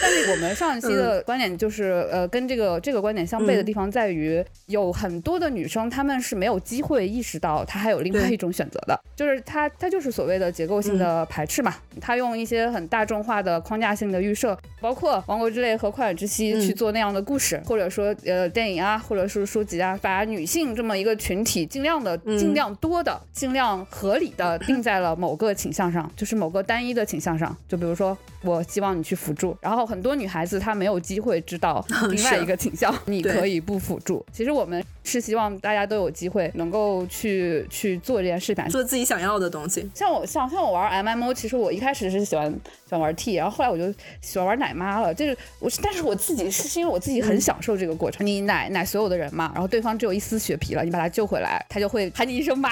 [0.00, 29.85] 但是我们上一期的观点就是，呃，跟这个这个观点相悖的地方在于，有很多的女生她们是没有机会意识到她还有另外一种选择的，就是她她就是所谓的结构性的排斥嘛，她用一些很大众化的框架性的预设，包括《王国之泪》和《快乐之息》去做那样的故事，或者说呃电影啊，或者是书籍啊，把女性这么一个群体尽量的、尽量多的、尽量合理的 定在了某个倾向上，就是某个单一的倾向上，就比如说我希望你去辅助，然后。
[29.86, 34.24] 很多女孩子她没有机会知道 另外一个倾向，你可以不辅助。
[34.32, 39.88] 其实我们是希望大家都有机会能够去去做这件事情，做自己想要的东西。
[39.94, 45.14] 像我像像我玩 M M O，其实我一开始是喜欢喜欢玩 T，然后后来我就喜欢玩奶妈了。
[45.14, 48.26] 就是我，但是我自己是是因为我自己很享受这个过程。
[48.26, 52.70] 你奶奶所有的人嘛，然后对方只有一丝血皮了，你把他救回来，他就会喊你一声妈。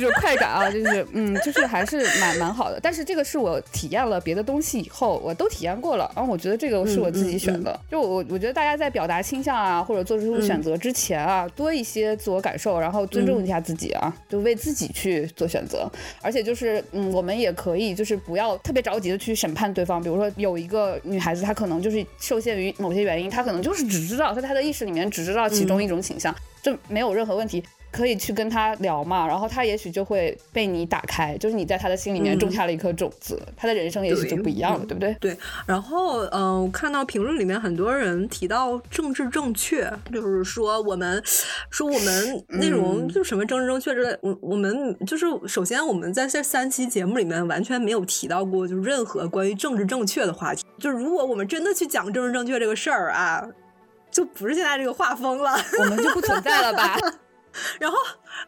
[0.00, 2.78] 这种快感啊，就是嗯，就是还是蛮蛮好的。
[2.82, 7.78] 但是这个是我体验了别的东西以后，我都体验过了，然后我觉得这个是我自己选的。
[7.90, 15.90] 就我我觉得大家在表达倾向啊，或者做出选择之前啊，多一些自我感受，然后尊重一下自己啊，就为自己去做选择。
[16.22, 20.02] 而且就是嗯，我们也可以就是不要特别着急的去审判对方。
[20.02, 27.62] 比如说有一个女孩子，她可能就是受限于某些原因，她可能就是只知道在她的意识里面只知道其中一种倾向，这没有任何问题。
[27.90, 35.14] 可以去跟他聊嘛，然后他也许就会被你打开，就是你在他的心里面种下了一颗种子，他的人生也许就不一样了，对不对？
[35.20, 35.36] 对。
[35.66, 41.22] 然后，嗯，我看到评论里面很多人提到政治正确，就是说我们
[41.70, 50.62] 说我们内容就什么政治正确之类，我我们就是首先我们在这三期节目里面完全没有提到过就任何关于政治正确的话题。
[50.78, 53.42] 就是如果我们真的去讲政治正确这个事儿啊，
[54.10, 56.98] 就不是现在这个画风了，我们就不存在了吧？
[57.80, 57.96] 然后，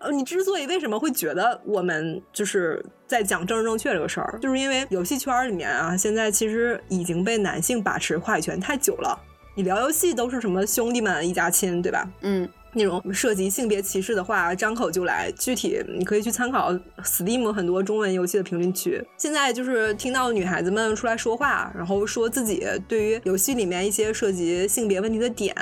[0.00, 9.18] 呃，你之所以为什么会觉得我们就是在讲政治正确这个事儿，就是因为游戏圈里面啊，现在其实已经被男性把持话语权太久了。
[9.54, 12.09] 你聊游戏都是什么兄弟们一家亲，对吧？
[12.20, 12.48] 嗯。
[12.74, 15.32] 那种涉及性别歧视的话，张口就来。
[15.32, 16.70] 具体你可以去参考
[17.02, 19.02] Steam 很多中文游戏的评论区。
[19.16, 25.56] 现在就是听到女孩子们出来说话，然后说自己对于游戏里面一些涉及性别问题的点，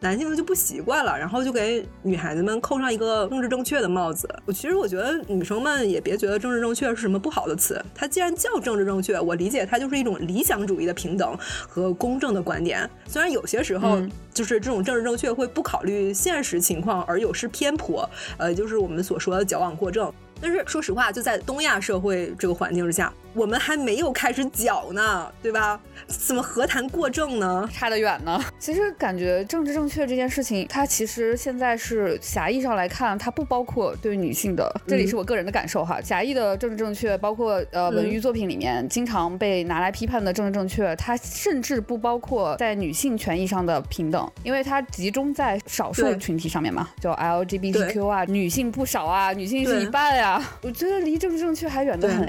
[0.00, 4.28] 男性们就不习惯了，然后就给女孩子们扣上一个政治正确的帽子。
[4.44, 11.36] 我其实我觉得女生们也别觉得政治正确是什么不好的词，它既然叫政治正确，我理解它就是一种理想主义的平等
[11.66, 12.88] 和公正的观点。
[13.06, 13.98] 虽然有些时候
[14.32, 16.58] 就是这种政治正确会不考虑现实。
[16.68, 20.12] 情况而有失偏颇，呃，就是我们所说的矫枉过正。
[20.40, 23.12] 但是说实话，就在东亚社会这个环境之下。
[23.34, 25.78] 我们还没有开始搅呢，对吧？
[26.08, 27.68] 怎么何谈过正呢？
[27.72, 28.42] 差得远呢。
[28.58, 34.68] 其实感觉政治正确这件事情，它其实现在是狭义上来看，它不包括对女性的。
[34.88, 36.00] 这里是我个人的感受哈。
[36.00, 50.27] 狭义的政治正确，包括呃文娱作品里面经常被拿来批判的政治正确，它甚至不包括在女性权益上的平等，因为它集中在少数群体上面嘛，就 LGBTQ 啊，女性不少啊，女性是一半呀。
[50.62, 52.26] 我觉得离政治正确还远得很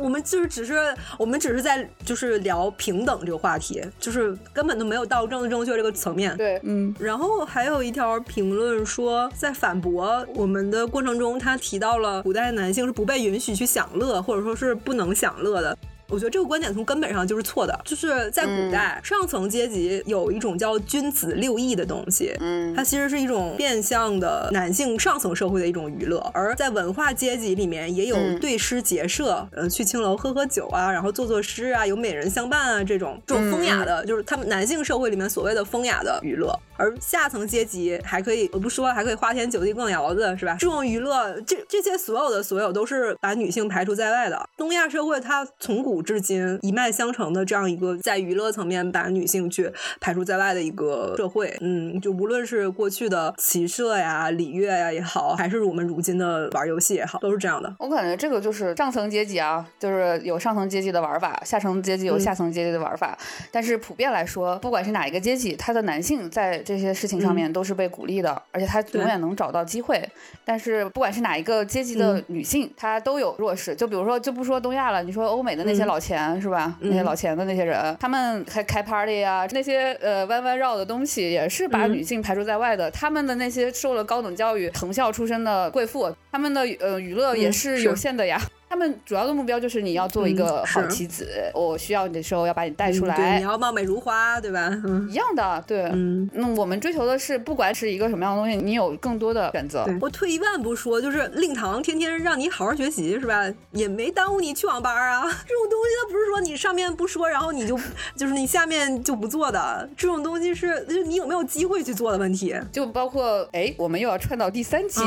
[0.00, 0.38] 我们就。
[0.38, 0.76] 就是只是
[1.18, 6.36] 我们只是在就是聊平等这个话题，就是根本都没有到政治正确这个层面。
[6.36, 6.94] 对，嗯。
[7.00, 15.76] 然后还有一条评论说，在反驳我们的过程中，他提到了古代男性是不被允许去享乐，或者说是不能享乐的。
[16.10, 36.58] 我觉得这个观点从根本上就是错的，就是在古代上层阶级有一种叫君子六艺的东西，嗯，它其实是一种变相的男性上层社会的一种娱乐，而在文化阶级里面也有对诗结社，呃，去青楼喝喝酒啊，然后作作诗啊，有美人相伴啊，这种这种风雅的，就是他们男性社会里面所谓的风雅的娱乐。
[36.80, 40.56] 而下层阶级还可以，我不说还可以花天酒地逛窑子，是吧？
[40.60, 44.48] 这种娱乐，这这些所有的所有都是把女性排除在外的。
[44.56, 49.70] 东亚社会它从古至今一脉相承的这样一个在娱乐层面把女性去
[50.00, 51.56] 排除在外的一个社会。
[51.60, 57.74] 嗯，就无论是过去的骑射呀、礼乐呀也好，还是我们如今的玩游戏也好，都是这样的。
[57.78, 63.16] 我感觉这个就是上层阶级啊，就是有上层阶级的玩法，下层阶级有下层阶级的玩法。
[63.50, 70.02] 但是普遍来说，不管是哪一个阶级，他的男性在这些事情上面都是被鼓励的，而且他永远能找到机会。
[70.44, 73.74] 但是不管是哪一个阶级的女性，她都有弱势。
[73.74, 76.76] 就比如说，就不说东亚了，你说欧美的那些老钱是吧？
[76.80, 82.90] 那些老钱的那些人，他们还开 party 啊，那些呃弯弯绕的东西，也是把女性排除在外的。
[82.90, 88.40] 他们的那些受了高等教育、藤校出身的贵妇，他们的呃娱乐也是有限的呀。
[88.68, 94.70] 他们主要的目标就是你要做一个好妻子，我需要你的时候要把你带出来，你要貌美如花，对吧？
[95.08, 95.84] 一样的，对。
[95.92, 99.86] 嗯，那我们追求的是，不管是一个什么样的东西，你有更多的选择。
[100.00, 103.42] 我退一万步说，就是令堂天天让你好好学习，是吧？
[103.72, 105.22] 也没耽误你去网吧啊。
[105.48, 107.78] 这种东西它不是说你上面不说，然后你就
[108.16, 109.88] 就是你下面就不做的。
[109.96, 112.54] 这种东西是就是你有没有机会去做的问题。
[112.70, 115.00] 就包括哎，我们又要串到第三期，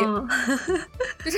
[1.23, 1.37] 就是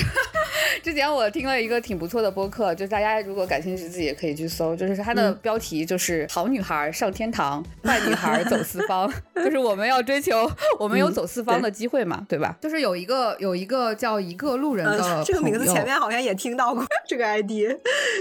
[0.81, 2.12] 之前我听了一个挺不错。
[2.13, 4.75] 错的播客，就大家如果感兴趣，自己也可以去搜。
[4.75, 9.11] 就是它的标题就是“好女孩上天堂，坏女孩走四方
[9.43, 10.47] ”。就是我们要追求，
[10.79, 12.55] 我们有走四方的机会嘛，对吧？
[12.61, 17.51] 就是有一个有一个叫一个路人的这个名字，前面好像也听到过 这个 ID。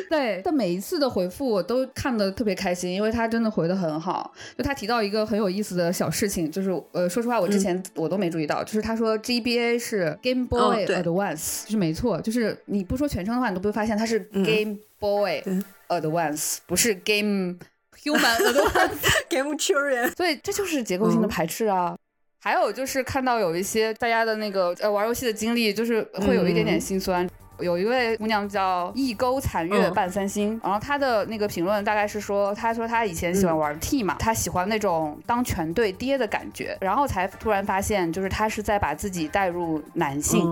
[0.08, 4.32] 对，但每一次的回复我都看的特别开心，因为他真的回的很好。
[4.56, 13.81] 就他提到一个很有意思的小事情，就是呃，说实话，我之前我都没注意到，就是他说 GBA 是 Game Boy Advance，是没错，就是你不说全称的话，你都不会发。
[13.82, 15.42] 发现它是 Game Boy
[15.88, 17.58] Advance，不是 Game
[18.04, 21.96] Human Advance，Game Children，所以这就是结构性的排斥啊。
[22.40, 27.28] 还有就是看到有一些大家的那个呃玩游戏的经历，就是会有一点点心酸。
[27.62, 40.42] 有一位姑娘叫一钩残月半三星，然后她的那个评论大概是说，她说她以前喜欢玩 T 嘛，她喜欢那种当全队爹的感觉，然后才突然发现，就是她是在把自己带入男性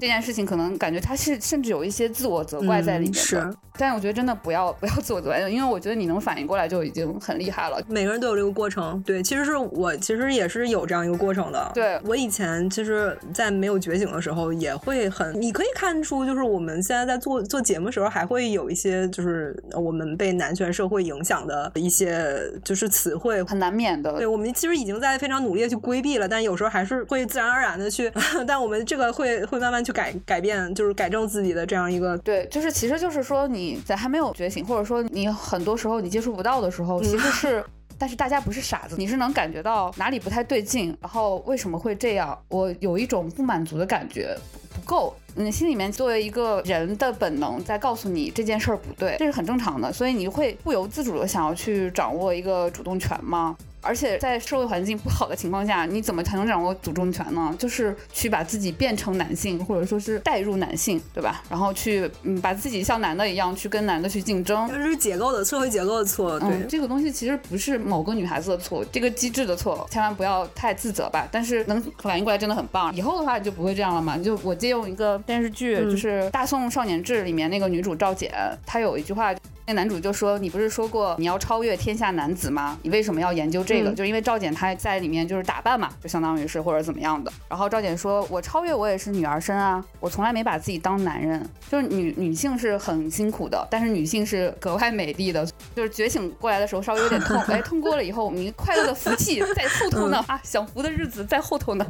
[0.00, 3.54] 这件事情，可能感觉她是甚至有一些自我责怪在里面是。
[3.78, 7.78] 但我觉得真的不要不要自我责怪，因为我觉得你能反应过来就已经很厉害了。
[7.86, 11.70] 每个人都有这个过程，对，其实是我其实也是有这样一个过程的。
[11.74, 24.12] 对我以前其实，在没有觉醒的时候，也会很，你可以看出，就是我们现在在做做节目的时候，还会有一些就是我们被男权社会影响的一些就是词汇，很难免的。
[24.18, 28.12] 对我们其实已经在非常努力的去规避了，但有时候还是会自然而然的去，
[28.46, 32.18] 但我们这个会会慢慢去改改变，就是改正自己的这样一个。
[32.18, 33.46] 对，就是其实就是说。
[33.46, 37.64] 你在还没有觉醒，或者说你很多时候你接触不到的时候，其实是，
[37.96, 42.36] 但是大家不是傻子，你是能感觉到哪里不太对劲，然后为什么会这样？
[42.48, 44.36] 我有一种不满足的感觉，
[44.74, 45.14] 不够。
[45.36, 53.56] 你心里面作为一个人的本能在告诉你这件事儿不对，这是很正常的，所以你会不由自主的想要去掌握一个主动权吗？
[53.82, 57.54] 而且在社会环境不好的情况下，你怎么才能掌握主动权呢？
[57.56, 61.44] 就是去把自己变成男性，或者说是代入男性，对吧？
[61.48, 64.68] 然后去嗯，把自己像男的一样去跟男的去竞争。
[64.68, 66.40] 这是结构的社会结构的错。
[66.40, 71.28] 对，这个东西其实不是某个女孩子的错，这个机制的错，千万不要太自责吧。
[71.30, 72.92] 但是能反应过来真的很棒。
[72.92, 74.18] 以后的话就不会这样了嘛。
[74.18, 78.32] 就我借用一个电视剧，就是《大宋少年志》里面那个女主赵简，
[78.64, 79.34] 她有一句话。
[79.68, 82.78] 那男主就说：“你不是说过你要超越天下男子吗？
[82.82, 83.90] 你为什么要研究这个？
[83.90, 87.32] 就因为赵简她在里面就是打扮嘛，就相当于是或者怎么样的。
[87.48, 91.44] 然后赵简说：我超越我也是女儿身啊，我从来没把自己当男人。
[91.68, 95.44] 就是女女性是很辛苦的，但是女性是格外美丽的。
[95.74, 101.84] 就是觉醒过来的时候稍微有点痛， 哎，痛过了以后，我们快乐的福气在后头呢啊，享福的日子在后头呢。”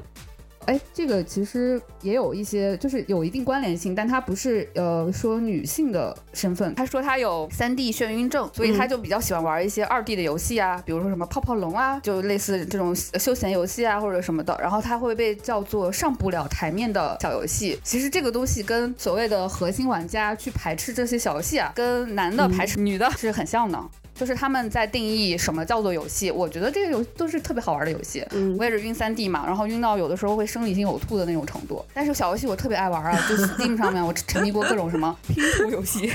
[0.66, 6.74] 哎，这个其实也有一些，就是有一定关联性，但它不是呃说女性的身份。
[6.74, 14.56] 他说他有三 D 眩晕症，所以他就比较喜欢玩一些二 D 的游戏啊，比如说什么泡泡龙啊，就类似这种休闲游戏啊或者什么的。
[14.60, 17.78] 然后他会被叫做上不了台面的小游戏。
[17.84, 23.78] 其实这个东西跟所谓的核心玩家去排斥这些小游戏啊，跟男的排斥女的是很像的。
[24.18, 28.26] 就是他们在定义什么叫做游戏，我觉得这个游都是特别好玩的游戏。
[28.32, 31.84] 嗯我也是晕三 D 嘛，然后晕到有的时候会生理性呕吐的那种程度。
[31.92, 36.10] 但是小游戏我特别爱玩啊，就 Steam 上面我沉迷过各种什么拼图游戏、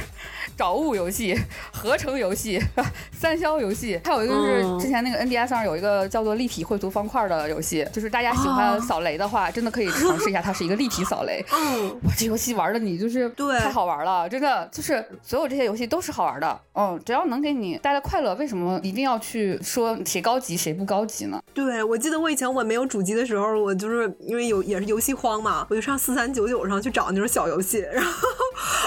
[0.62, 1.36] 找物游戏、
[1.74, 2.62] 合成游戏、
[3.12, 11.43] 三消游戏，还有一个就是嗯之前那个 NDS 上有一个叫做立体绘图方块的游戏，就是大家喜欢哦扫雷的话，真的可以尝试一下，它是一个立体扫雷。
[11.51, 21.41] 嗯，哇，这游戏玩的你就是对太好玩了，真的就是所有这些游戏都是好玩的，嗯，只要能给你带来快乐，为什么一定要去说谁高级谁不高级呢？
[21.55, 28.22] 对，我记得我以前我没有主机的时候，我就是因为有也是游戏荒嘛，我就上四三九九上去找那种小游戏，然后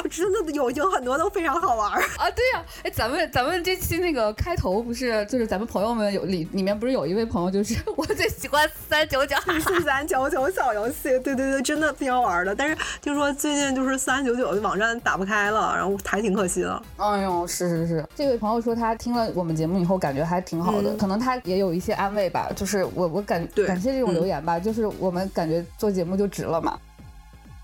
[0.08, 2.02] 真的有有很多都非常好玩儿。
[2.18, 12.54] 啊，对呀、哎，咱们咱们这期那个开头不是就是咱们朋友们有里里面不是有一位朋友就是 我最喜欢三九九，四 三九九小游戏，对对对，真的挺好玩的。
[12.54, 16.82] 但是听说最近就是四三九九的网站打不开了，然后还挺可惜的。
[16.96, 22.50] 哎呦，是是是，这位朋友说他听了我们节目以后感觉还挺好的，嗯可能他也有一些安慰吧。
[22.54, 26.78] 就是我我感对感谢这种嗯留言吧，就是我们感觉做节目就值了嘛。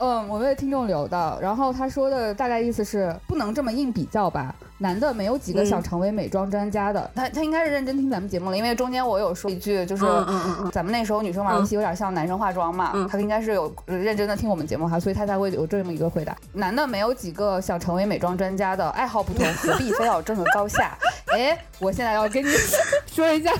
[0.00, 4.54] 嗯，我为听众留的，然后他说的大概意思是不能这么硬比较吧。
[4.78, 16.34] 男的没有几个嗯想成为美妆专家的，他他应该是认真听咱们节目了，因为中间我有说一句，就是、嗯嗯嗯嗯咱们那时候女生玩游戏有点像男生化妆嘛，嗯他应该是有认真的听我们节目哈，所以他才会有这么一个回答。
[16.54, 20.96] 男的没有几个想成为美妆专家的，爱好不同，何必非要争个高下？
[21.36, 22.48] 哎，我现在要跟你
[23.06, 23.52] 说一下，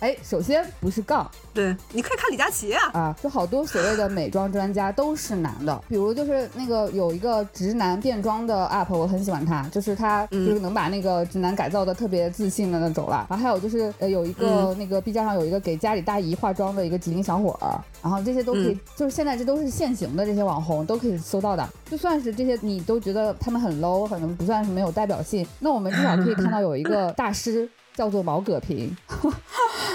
[0.00, 2.90] 哎，首先不是杠，对，你可以看李佳琦啊。
[2.94, 13.26] 啊，就好多所谓的美妆专家都是男的，比如就是那个有一个直男变装的 UP，我很喜欢他，就是他嗯就是能把那个直男改造的特别自信的那种了。
[13.28, 21.68] 然后还有就是呃有一个、那个 B 站上有一个给家里大姨化妆的一个吉林小伙儿，然后这些都可以，嗯就是现在这都是现行的这些网红都可以搜到的。
[21.90, 27.68] 就算是这些你都觉得他们很 low，可能不算是没有代表性，那我们至少可以看到有一个大师。
[28.00, 28.96] 叫做毛戈平，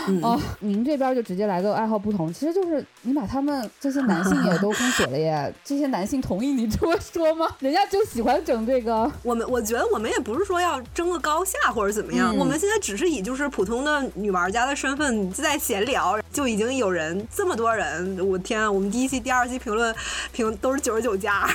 [0.08, 5.52] 嗯 哦，您这边就直接来个爱好不同，其实就是你把他们这些男性也都封锁了耶。
[5.66, 7.48] 这些男性同意你这么说吗？
[7.58, 9.12] 人家就喜欢整这个。
[9.24, 18.72] 我们我觉得我们也不是说要争个高下或者怎么样，嗯我们现在只是以就是普通的女玩家的身份在闲聊，就已经有人这么多人，我天啊！
[18.72, 19.96] 我们第一期、第二期评论
[20.32, 21.50] 评都是九十九加，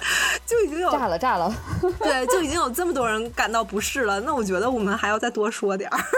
[0.46, 1.54] 就已经有炸了炸了！
[2.00, 4.20] 对，就已经有这么多人感到不适了。
[4.20, 5.98] 那我觉得我们还要再多说点儿。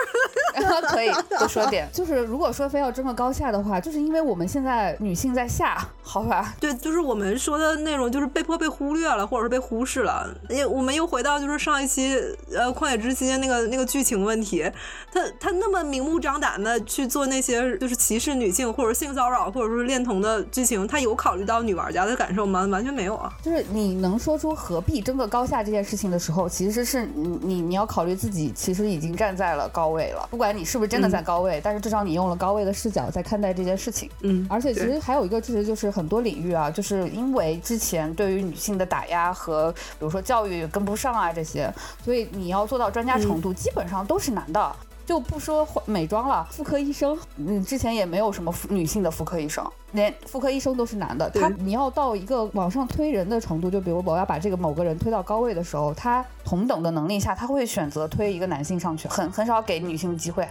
[0.91, 6.53] 可以多说点，就是如果说非要争个高下的话，就是因为我们现在女性在下，好吧？
[6.59, 10.29] 对，就是我们说的内容，就是被迫被忽略了，或者是被忽视了。
[10.49, 12.17] 也我们又回到就是上一期
[12.53, 14.69] 呃《旷野之息》那个那个剧情问题，
[15.13, 22.67] 他他那么明目张胆的去做那些就是歧视女性或者性骚扰或者是恋童的剧情，他有考虑到女玩家的感受吗？
[22.67, 23.33] 完全没有啊。
[23.41, 34.11] 就是你能说出何必争个高下这件事情的时候，其实是你你你要考虑自己其实已经站在了高位了，不管你是不是真的在高位，但是至少你用了高位的视角在看待这件事情。
[34.23, 41.73] 嗯，而且其实还有一个，事实就是很多领域啊，就是因为之前对于女性的打压和比如说教育跟不上啊这些，
[42.05, 44.77] 所以你要做到专家程度，基本上都是男的。
[45.07, 51.29] 就不说化美妆了，妇科医生，嗯，之前也没有什么女性的妇科医生，连妇科医生都是男的。
[51.31, 60.47] 他你要到一个往上推人的程度，就比如我要把这个某个人推到高位的时候，他同等的能力下，他会选择推一个男性上去，很很少给女性机会。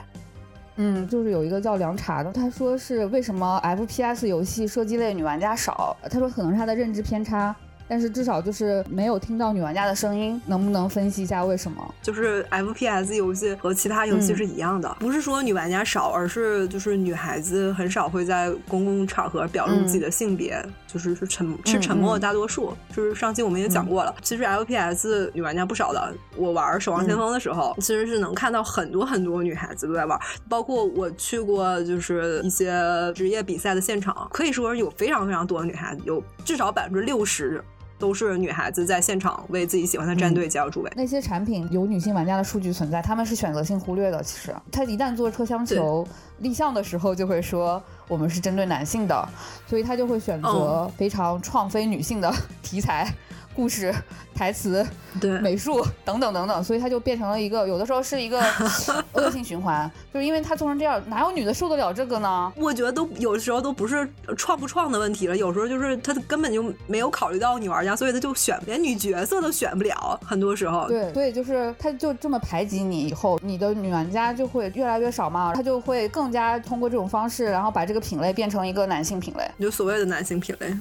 [0.81, 5.93] 嗯，就是有一个叫凉茶的，他说是为什么 FPS 游戏射击类女玩家少？
[6.09, 7.53] 他说可能是他的认知偏差，
[7.89, 11.95] 但是至少就是没有听到女玩家的声音，能不能分析一下为什么？
[12.03, 22.71] 就是 FPS 游戏和其他游戏嗯是一样的，不是说女玩家少，而是就是女孩子很少会在公共场合表露自己的性别，就是是沉是沉默的大多数。
[22.95, 26.13] 就是上期我们也讲过了，其实 FPS 女玩家不少的。
[26.35, 30.17] 我玩《守望先锋》的时候，其实是能看到很多很多女孩子都在玩，
[30.47, 32.71] 包括我去过就是一些
[33.15, 37.63] 职业比赛的现场，可以说有非常非常多的女孩子，有至少百分之六十。
[37.99, 40.91] 都是女孩子在现场为自己喜欢的战队加油助威。
[40.95, 44.23] 那些产品有女性玩家的数据存在，他们是选择性忽略的。
[44.23, 46.07] 其实，他一旦做车厢球
[46.39, 49.29] 立项的时候，就会说我们是针对男性的，
[49.67, 52.33] 所以他就会选择非常创非女性的
[52.63, 53.13] 题材。
[53.59, 53.93] 故事、
[54.33, 54.87] 台词、
[55.19, 58.41] 对美术等等等等，所以它就变成了一个有的时候是一个
[59.11, 62.49] 恶性循环，就是因为它做成这样，哪有女的受得了这个呢？
[62.55, 70.87] 我觉得都有时候都不是创不创的问题了，有时候就是他根本就没有考虑到女玩家，所以他就选连女角色都选不了，很多时候。
[70.87, 79.43] 对，所以就是他就这么排挤你以后，你的女玩家就会越来越少嘛，他就会更加通过这种方式，然后把这个品类变成一个男性品类。
[79.59, 80.73] 就所谓的男性品类。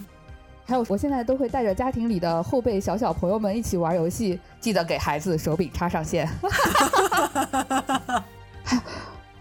[0.68, 6.28] 还有，我现在都会带着家庭里的后辈小小朋友们一起玩游戏，记得给孩子手柄插上线。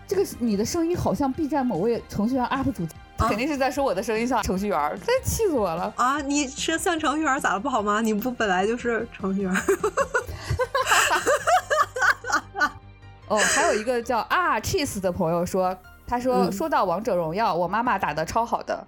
[0.07, 6.21] 这个你的声音好像 B 站某位程序员 UP 主，肯定是在说我的声音像程序员，真气死我了啊！
[6.21, 7.99] 你是像程序员咋了不好吗？
[7.99, 9.51] 你不本来就是程序员。
[13.28, 18.88] 哦，还有一个叫啊 cheese 的朋友说，他说、嗯说到王者荣耀，我妈妈打的超好的，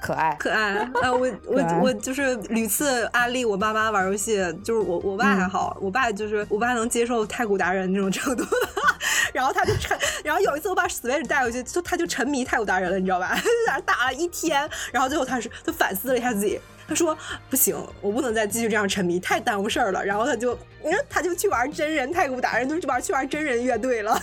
[0.00, 0.36] 可爱。
[0.38, 1.12] 可爱啊！
[1.12, 8.50] 我 我我就是屡次安利我爸妈玩游戏，就是我我爸还好，我爸就是我爸能接受太古达人那种程度的，
[9.32, 13.34] 然后他就沉，然后有一次我把 Switch 带回去，就他就沉迷太古达人了，你知道吧？
[13.42, 16.60] 就在那打了一天，然后最后他是他反思了一下自己。
[16.88, 17.14] 他说
[17.50, 24.18] ：“不行，我不能再继续这样沉迷，太耽误事儿了。”然后他就，你看，他就去玩真人太古达人，就玩去玩真人乐队了。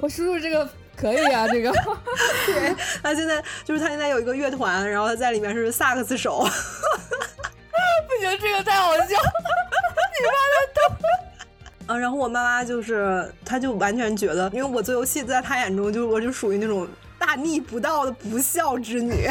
[0.00, 1.70] 我叔叔这个可以啊，这个
[2.46, 6.46] 对他现在就是他现在有一个乐团，然后他在里面是萨克斯手。
[8.08, 9.02] 不行，这个太好笑。
[9.04, 10.80] 你妈的都
[11.92, 16.88] 啊，然后我妈妈就是，她就完全觉得，因为我做游戏，在她眼中，就是我就属于那种
[17.18, 19.28] 大逆不道的不孝之女。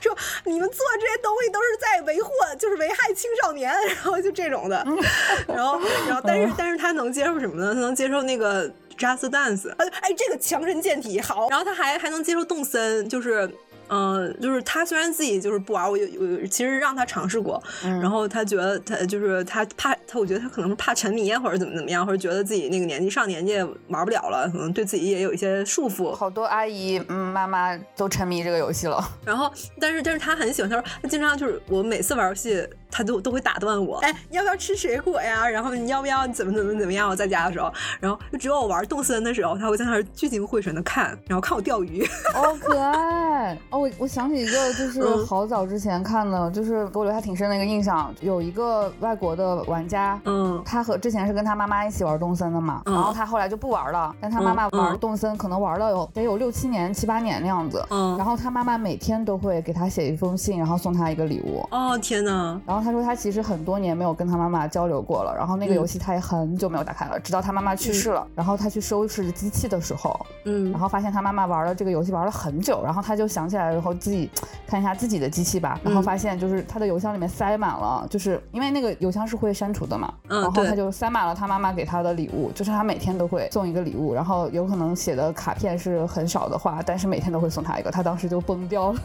[0.00, 4.84] 说你们做这些东西都是在维护，就是危害青少年， 然后就这种的。
[5.48, 7.74] 然后，然后，但是，但是他能接受什么呢？
[7.74, 11.48] 他能接受那个 Just Dance，哎，哎这个强身健体好。
[11.50, 13.50] 然后他还还能接受动森，就是。
[13.88, 23.56] 嗯，就是他虽然自己就是不玩，我有有其实让他尝试过，嗯然后他觉得他就是他怕他，我觉得他可能是怕沉迷啊，或者怎么怎么样，或者觉得自己那个年纪上年纪
[23.88, 26.12] 玩不了了，可能对自己也有一些束缚。
[26.14, 29.02] 好多阿姨、嗯妈妈都沉迷这个游戏了。
[29.24, 35.48] 然后，但是但是他很喜欢，他说他经常就是我每次玩游戏，他都都会打断我，哎，你要不要吃水果呀？
[35.48, 37.08] 然后你要不要怎么怎么怎么样？
[37.08, 42.06] 我在家的时候，然后就只有我玩动森的时候，他会在那儿聚精会神的看，然后看我钓鱼。
[42.34, 43.78] 好可爱哦！
[43.78, 48.12] 我我想起一个，就 是嗯好早之前看的，就是给我留下挺深的一个印象。
[48.20, 57.84] 有一个外国的玩家，嗯他和之前是跟他妈妈一起玩动森的嘛，嗯然后他后来就不玩了，但他妈妈玩动森可能玩了有得有六七年、七八年那样子。
[57.90, 61.66] 嗯然后他妈妈每天都会给他写一封信，然后送他一个礼物。
[61.70, 62.60] 哦天哪！
[62.66, 65.76] 然后他说他其实很多年没有跟他妈妈交流过了，然后那个嗯。
[65.76, 70.70] 游戏他也很久没有打开了，直到他妈妈去世了，然后他去收拾机器的时候，嗯。
[70.72, 74.28] 然后发现他妈妈玩了这个游戏玩了很久，然后他就想起来，然后自己
[74.66, 88.98] 看一下自己的机器吧，然后嗯发现就是他的邮箱里面塞满了，就是因为那个邮箱是会删除的嘛，嗯然后他就塞满了他妈妈给他的礼物，就是他每天都会送一个礼物，然后有可能写的卡片是很少的话，但是每天都会送他一个，他当时就崩掉了，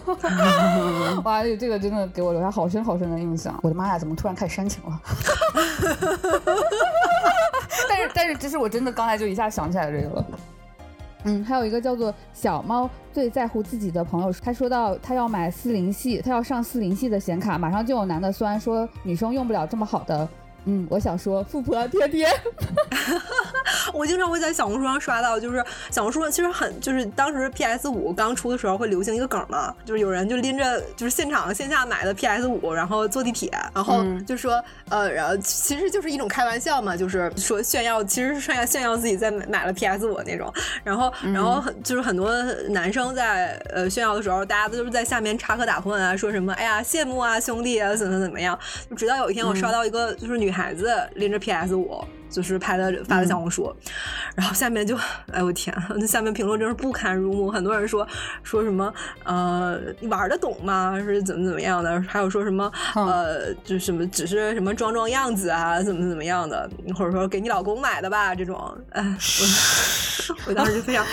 [1.23, 5.01] 哇，这个真的给我留下好深好深的印象，我的妈呀，怎么突然开始煽情了？
[7.87, 10.25] 但 是但是，这是我真的刚才就一下想起来这个了。
[11.23, 20.27] 嗯，还有一个叫做小猫最在乎自己的朋友，他说到他要买四零系，他要上四零系的显卡，马上就有男的酸说女生用不了这么好的。
[20.65, 22.27] 嗯，我想说富婆贴贴，
[23.93, 34.23] 我经常会在小红书上刷到，就是小红书其实很就是当时 PS 五刚出的时候会流行一个梗嘛，就是有人就拎着就是现场线下买的 PS 五，然后坐地铁，然后嗯。
[34.25, 40.51] 就说、呃，然后其实就是一种开玩笑嘛，就是说炫耀，其实是炫耀炫耀自己在买买了 PS 五那种，
[40.83, 42.33] 然后然后很就是很多
[42.69, 48.57] 男生在呃炫耀的时候，大家都是在下面插科打诨啊，说什么哎呀羡慕啊兄弟啊怎么怎么样，
[48.89, 52.03] 就直到有一天我刷到一个就是女孩子拎着 PS 五。
[52.33, 53.71] 就是拍的发的小红书，
[54.35, 54.97] 然后下面就，
[55.31, 58.05] 哎我天，那下面评论真是不堪入目，很多人说
[58.41, 58.91] 说什么
[59.23, 60.99] 呃你玩的懂吗？
[60.99, 62.01] 是怎么怎么样的？
[62.09, 68.59] 还有说什么呃就什么只是什么装装样子啊，怎么怎么样的，或者说给你老公买的吧这种，
[68.89, 71.05] 哎我 我当时就非常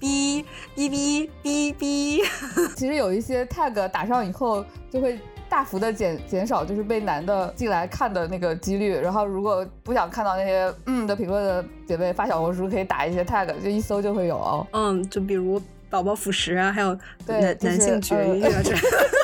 [0.00, 0.44] 哔
[0.76, 5.18] 哔哔哔哔，其实有一些 tag 打上以后就会。
[5.48, 8.94] 大幅的减减少，就是被男的进来看的那个几率。
[8.94, 14.66] 然后，如果不想看到那些嗯的评论的姐妹发小红书，可以打一些 tag，就一搜就会有哦。
[14.72, 16.96] 嗯，就比如宝宝辅食啊，还有
[17.26, 19.08] 对男、就是男性绝育啊呃之类的。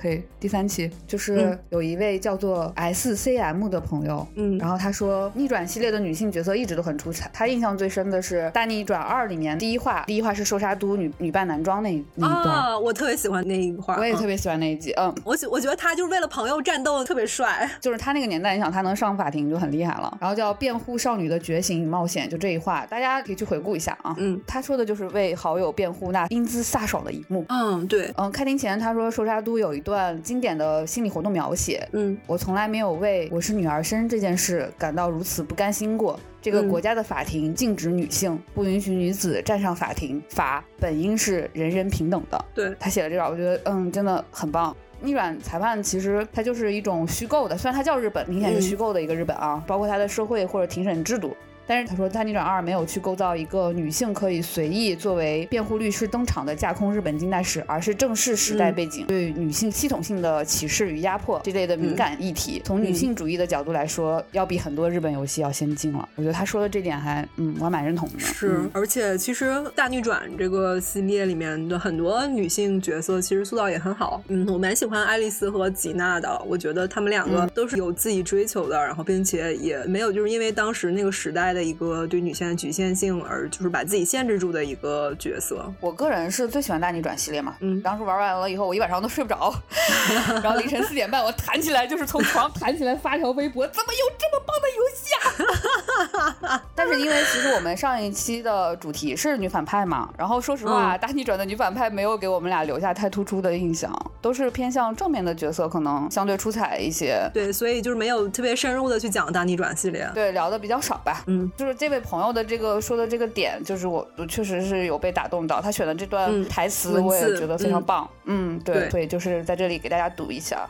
[0.00, 0.22] 可以。
[0.38, 15.14] 第三期就是有一位叫做 S C M 的朋友，嗯然后他说逆转系列的女性角色一直都很出彩，他印象最深的是《大逆转二》里面第一话，第一话是寿沙都女女扮男装那那一段，啊，我特别喜欢那一块儿，嗯我也特别喜欢那一集，嗯。
[15.24, 17.68] 我喜我觉得他就是为了朋友战斗，特别帅。
[17.80, 20.16] 就是他那个年代，你想他能上法庭就很厉害了。
[20.20, 24.14] 然后叫《辩护少女的觉醒与冒险》，就这一话，大家可以去回顾一下啊。
[24.18, 27.44] 嗯，他说的就是为好友辩护那英姿飒爽的一幕。
[27.48, 29.89] 嗯，对，嗯，开庭前他说寿沙都有一段
[30.22, 36.18] 经典的心理活动描写，嗯我从来没有为我是女儿身这件事感到如此不甘心过。
[36.42, 42.44] 这个嗯国家的法庭禁止女性，不允许女子站上法庭，法本应是人人平等的。
[42.54, 44.74] 对，他写的这段，我觉得嗯，真的很棒。
[45.02, 51.34] 逆转裁判其实它就是一种虚构的，虽然它叫日本，明显是嗯虚构的一个日本啊，包括它的社会或者庭审制度。
[51.66, 62.60] 但是他说，大逆转二没有去构造一个女性可以随意作为辩护律师登场的架空日本近代史，而是正视时代嗯背景、对女性系统性的歧视与压迫这类的敏感议题。
[62.64, 66.08] 从女性主义的角度来说，要比很多日本游戏要先进了。
[66.16, 68.18] 我觉得他说的这点还，嗯，我还蛮认同的。
[68.18, 69.44] 是嗯，而且其实
[69.74, 74.22] 《大逆转》这个系列里面的很多女性角色，其实塑造也很好。
[74.28, 85.64] 嗯，我蛮喜欢爱丽丝和吉娜的，我觉得她们两个嗯都是有自己追求的，然后并且也没有就是因为当时那个时代的一个对女性的局限性而就是把自己限制住的一个角色。
[85.80, 89.52] 我个人是最喜欢大逆转系列嘛，嗯当时玩完了以后，我一晚上都睡不着，
[90.42, 96.62] 然后凌晨四点半我弹起来，就是从床弹起来发条微博，怎么有这么棒的游戏啊？
[96.74, 103.90] 但是因为其实我们上一期的主题是女反派嘛，然后说实话，嗯大逆转的女反派没有给我们俩留下太突出的印象，
[104.20, 107.28] 都是偏向正面的角色，可能相对出彩一些。
[107.32, 110.08] 对，所以就是没有特别深入的去讲《大逆转》系列。
[110.14, 111.22] 对，聊的比较少吧。
[111.26, 118.10] 嗯，就是这位朋友的这个说的这个点，就是我我确实是有被打动到，他选的这段嗯台词我也觉得非常嗯棒。
[118.24, 120.68] 嗯，对，对所以就是在这里给大家读一下。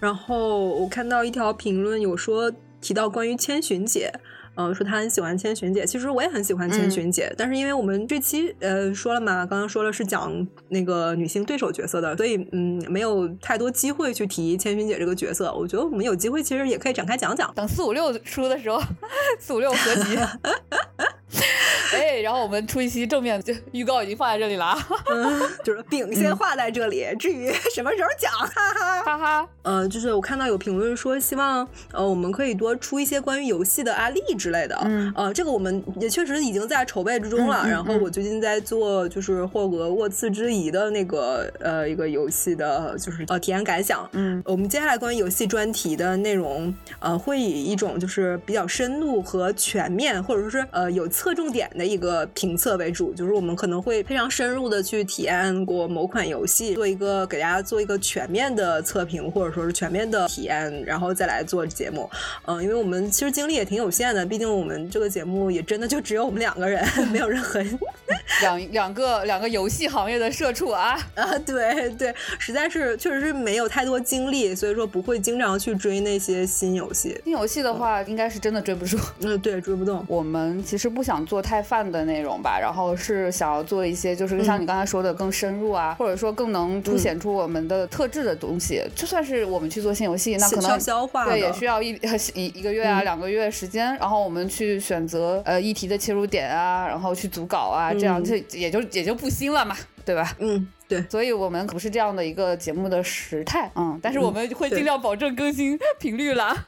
[0.00, 4.12] 然后我看到一条评论有说提到关于千寻姐。
[4.54, 15.52] 嗯，说他很喜欢千寻姐，其实我也很喜欢千寻姐，但是因为我们这期呃说了嘛，刚刚说了是讲那个女性对手角色的，所以嗯没有太多机会去提千寻姐这个角色。
[15.54, 17.52] 我觉得我们有机会其实也可以展开讲讲。
[17.54, 18.82] 等四五六出的时候，
[19.40, 20.18] 四五六合集。
[21.94, 24.78] 哎，然后我们出一期正面，就预告已经放在这里了啊，
[25.12, 29.02] 嗯，就是饼先画在这里，至于什么时候讲，哈哈。
[29.02, 29.48] 哈哈。
[29.62, 34.76] 呃，就是我看到有评论说，希望呃我们可以多出一些关于游戏的案例之类的。
[34.84, 37.66] 嗯呃，这个我们也确实已经在筹备之中了。
[37.68, 44.08] 然后我最近在做就是霍格沃茨之遗的那个呃一个游戏的，就是呃体验感想。
[44.12, 53.14] 嗯我们接下来关于游戏专题的内容，呃，会以一种就是比较深度和全面，或者说是呃有侧重点的一个评测为主。
[53.14, 62.10] 就是我们可能会非常深入的去体验过某款游戏，做一个给大家做一个全面的测评，或者说是全面的体验，然后再来做节目。
[62.46, 67.62] 嗯、因为我们其实精力也挺有限的，毕竟我们这个节目也真的就只有我们两个人，没有任何
[68.40, 77.20] 两两个两个游戏行业的社畜啊，啊，对对，实在是确实是没有太多精力，所以说不会经常去追那些新游戏。
[77.24, 78.98] 新游戏的话，应该是真的追不住。
[79.20, 80.04] 嗯，对，追不动。
[80.08, 88.82] 我们其实不想做太泛的内容吧，然后是想要做一些就是像你刚才说的更深入啊，或者说更能凸显出我们的特质的东西。
[88.94, 91.90] 就算是我们去做新游戏，那可消能消化对也需要一
[92.34, 100.32] 一一个月啊、嗯两个月时间，然后我们去选择呃议题的切入点啊，然后去组稿啊，这样嗯就也就也就不新了嘛，对吧？
[100.38, 106.54] 嗯，对，所以我们不是这样的一个节目的时态，嗯，但是我们会尽量保证更新频率啦，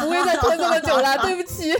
[0.00, 1.72] 不会再拖这么久了， 对不起，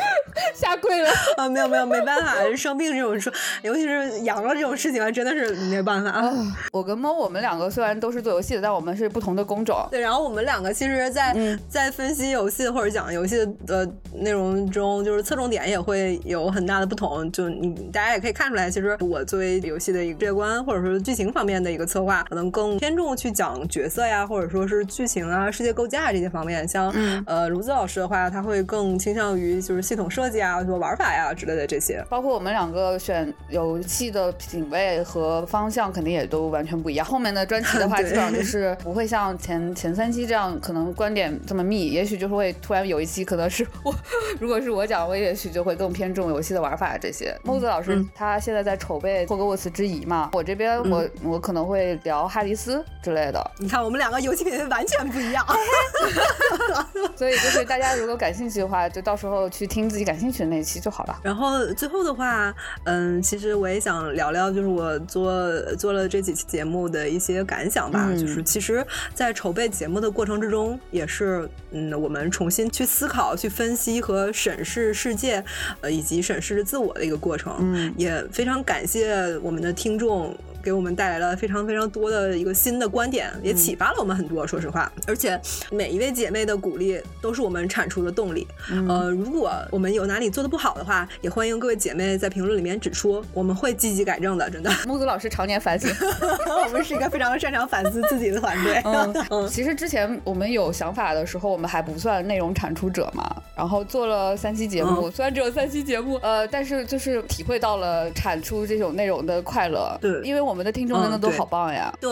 [0.54, 1.10] 下跪了。
[1.36, 3.32] 啊，没有没有，没办法，生病这种事，
[3.62, 6.10] 尤其是阳了这种事情啊，真的是没办法。
[6.10, 6.32] 啊。
[6.72, 9.86] 我跟猫，我们两个虽然都是做游戏的，但我们是不同的工种。
[9.90, 13.36] 对，然后我们两个其实在，嗯在分析游戏或者讲游戏
[13.66, 17.30] 的内容中，就是侧重点也会有很大的不同。
[17.32, 26.66] 就你大家也可以看出来，其实我作为游戏的一个世界观或者说剧情方面的一个策划，可能更偏重去讲角色呀，或者说是剧情啊、世界构架这些方面。
[26.66, 32.04] 像、嗯呃卢子老师的话，他会更倾向于就是系统设计啊、什么玩法呀之类的这些。
[32.08, 37.06] 包括我们两个选游戏的品味和方向，肯定也都完全不一样。
[37.06, 41.88] 后面的专题的话， 基本上就是不会像前前三期这样，可能观点这么密。
[41.88, 43.94] 也许就是会突然有一期，可能是我，
[44.40, 47.34] 如果是我讲，我也许就会更偏重游戏的玩法这些。
[47.44, 53.50] 孟子老师、嗯他现在在筹备霍格沃茨之遗嘛，我这边我、我可能会聊哈迪斯之类的。
[53.58, 55.42] 你看，我们两个游戏品味完全不一样。
[57.16, 61.16] 所以就是大家如果感兴趣的话，就到时候去听自己感感兴趣的那一期就好了。
[61.22, 62.52] 然后最后的话，
[62.82, 68.10] 嗯，其实我也想聊聊，就是我做做了这几期节目的一些感想吧。
[68.18, 75.44] 就是其实，在筹备节目的过程之中，也是嗯，我们重新去思考、去分析和审视世界，
[75.82, 77.54] 呃，以及审视自我的一个过程。
[77.60, 80.36] 嗯，也非常感谢我们的听众。
[80.62, 84.46] 给我们带来了非常非常多的一个新的观点，也启发了我们很多。
[84.46, 85.40] 说实话，而且
[85.70, 88.46] 每一位姐妹的鼓励都是我们产出的动力。
[88.88, 94.48] 呃，如果我们有哪里做的不好的话，也欢迎各位姐妹在评论里面指出，我们会积极改正的。
[94.48, 95.90] 真的， 木子老师常年反省，
[96.64, 98.80] 我们是一个非常擅长反思自己的团队。
[99.30, 103.42] 嗯，其实之前我们有想法的时候，我们还不算内容产出者嘛。
[103.54, 109.98] 然后做了三期节目，虽然只有三期节目，呃，但是就是体会到了产出这种内容的快乐。
[110.00, 111.92] 对，因为我们的听众真的都好棒呀！
[112.00, 112.10] 对，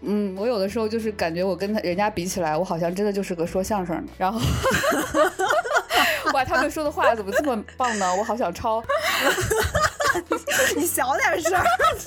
[0.00, 4.12] 嗯，我有的时候就是感觉我跟他人家比起来，我好像真的就是个说相声的。
[4.16, 4.40] 然后，
[6.32, 8.14] 哇，他们说的话怎么这么棒呢？
[8.16, 8.82] 我好想抄。
[10.76, 11.52] 你小点声。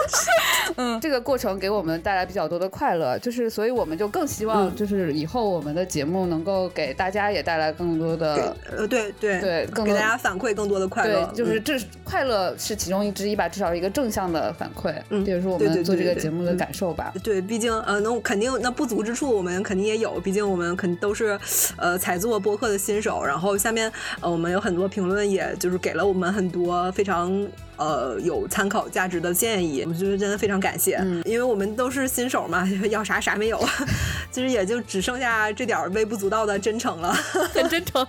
[0.78, 11.26] 嗯，这个过程给我们带来比较多的快乐，就是所以我们就更希望，就是以后我们的节目能够给大家也带来更多的，呃，对对对，给大家反馈更多的快乐。
[11.34, 14.94] 对，就是这快乐是其中之一吧，至少是一个正向的反馈。
[15.10, 17.14] 嗯，这也是我们做这个节目的感受吧。
[17.24, 21.40] 对，毕竟呃，那肯定那不足之处我们肯定也有，毕竟我们肯都是
[21.78, 23.24] 呃才做播客的新手。
[23.24, 27.48] 然后下面呃，我们有很多评论，也就是给了我们很多非常。
[27.78, 33.64] 呃，有参考价值的建议，我觉得真的非常感谢，因为我们都是新手嘛， 要啥啥没有，
[34.32, 37.14] 其实也就只剩下这点微不足道的真诚了，
[37.54, 38.06] 很真诚。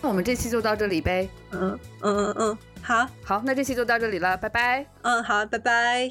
[0.00, 3.06] 那我们这期就到这里呗，嗯嗯嗯嗯，好。
[3.22, 4.84] 好，那这期就到这里了，拜拜。
[5.02, 6.10] 嗯，好，拜拜。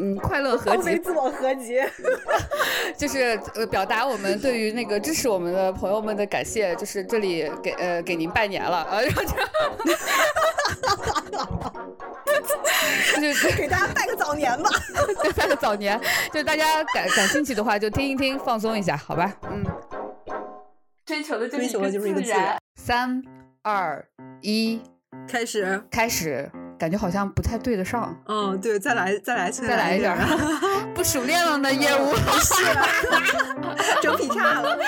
[0.00, 1.80] 嗯，快乐合集，自我合集，
[2.96, 8.78] 就是呃，表达我们对于那个支持我们的朋友们的感谢，就是这里给呃给您拜年了。
[8.78, 9.30] 啊，然后就
[13.16, 14.70] 就 给大家拜个早年吧，
[15.22, 16.00] 对， 拜个早年，
[16.32, 19.64] 就大家感感兴趣的话就听一听，放松一下，好吧，嗯，
[21.04, 23.22] 追求的就是一个自然，三
[23.62, 24.04] 二
[24.40, 24.80] 一，
[25.28, 26.50] 开始，开始。
[26.78, 28.16] 感觉好像不太对得上。
[28.28, 30.16] 嗯，对，再来，再来，再来一点。
[30.94, 32.14] 不熟练了呢，业务。
[32.14, 32.64] 是，
[34.00, 34.78] 整劈叉了。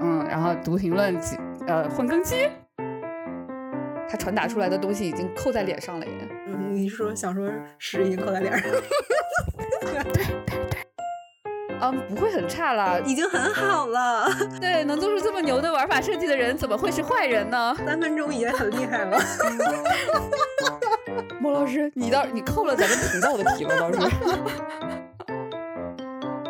[0.00, 1.36] 嗯，然后读评论机，
[1.66, 2.48] 呃，混更机，
[4.08, 6.12] 它传达出来的东西已经扣在脸上了耶。
[6.46, 8.70] 嗯，你说想说屎已经扣在脸上。
[9.80, 10.24] 对对对。
[11.80, 14.26] 嗯，不会很差了，已经很好了。
[14.60, 17.74] 对，能做出这么牛的玩法设计的人，怎么会是坏人呢？
[17.84, 19.18] 三分钟也很厉害了。
[21.40, 23.98] 莫老师，你倒你扣了咱们频道的题了，倒是。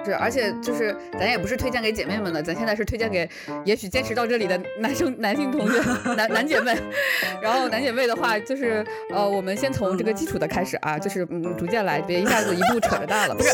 [0.04, 3.28] 是，而且就是咱也不是推荐给姐妹们的，咱现在是推荐给
[3.64, 5.80] 也许坚持到这里的男生、 男性同学、
[6.14, 6.74] 男 男姐妹。
[7.40, 13.34] 然后男姐妹的话，就是呃，我们先从这个基础的开始啊，就是嗯，逐渐来，别一下子一步扯着大了。
[13.34, 13.50] 不是，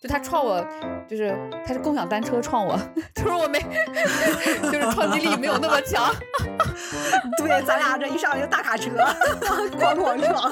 [0.00, 0.66] 就他创我，
[1.08, 1.36] 就是
[1.66, 2.78] 他是共享单车创我，
[3.14, 3.60] 就是我没，
[4.70, 6.12] 就是创击力没有那么强。
[7.38, 8.90] 对，咱俩这一上就大卡车，
[9.78, 10.50] 咣咣撞。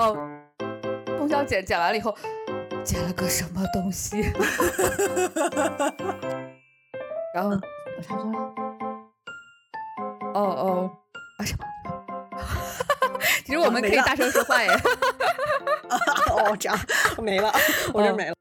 [0.00, 0.16] 哦，
[1.18, 2.16] 通宵剪剪完了以后，
[2.82, 4.22] 剪了个什么东西？
[7.34, 8.38] 然后我差不多了。
[10.32, 10.90] 哦哦，
[11.38, 11.64] 啊什么？
[13.44, 14.70] 其实我们可以大声说话耶。
[16.32, 16.78] 哦，这样
[17.22, 17.52] 没了，
[17.92, 18.34] 我这没了。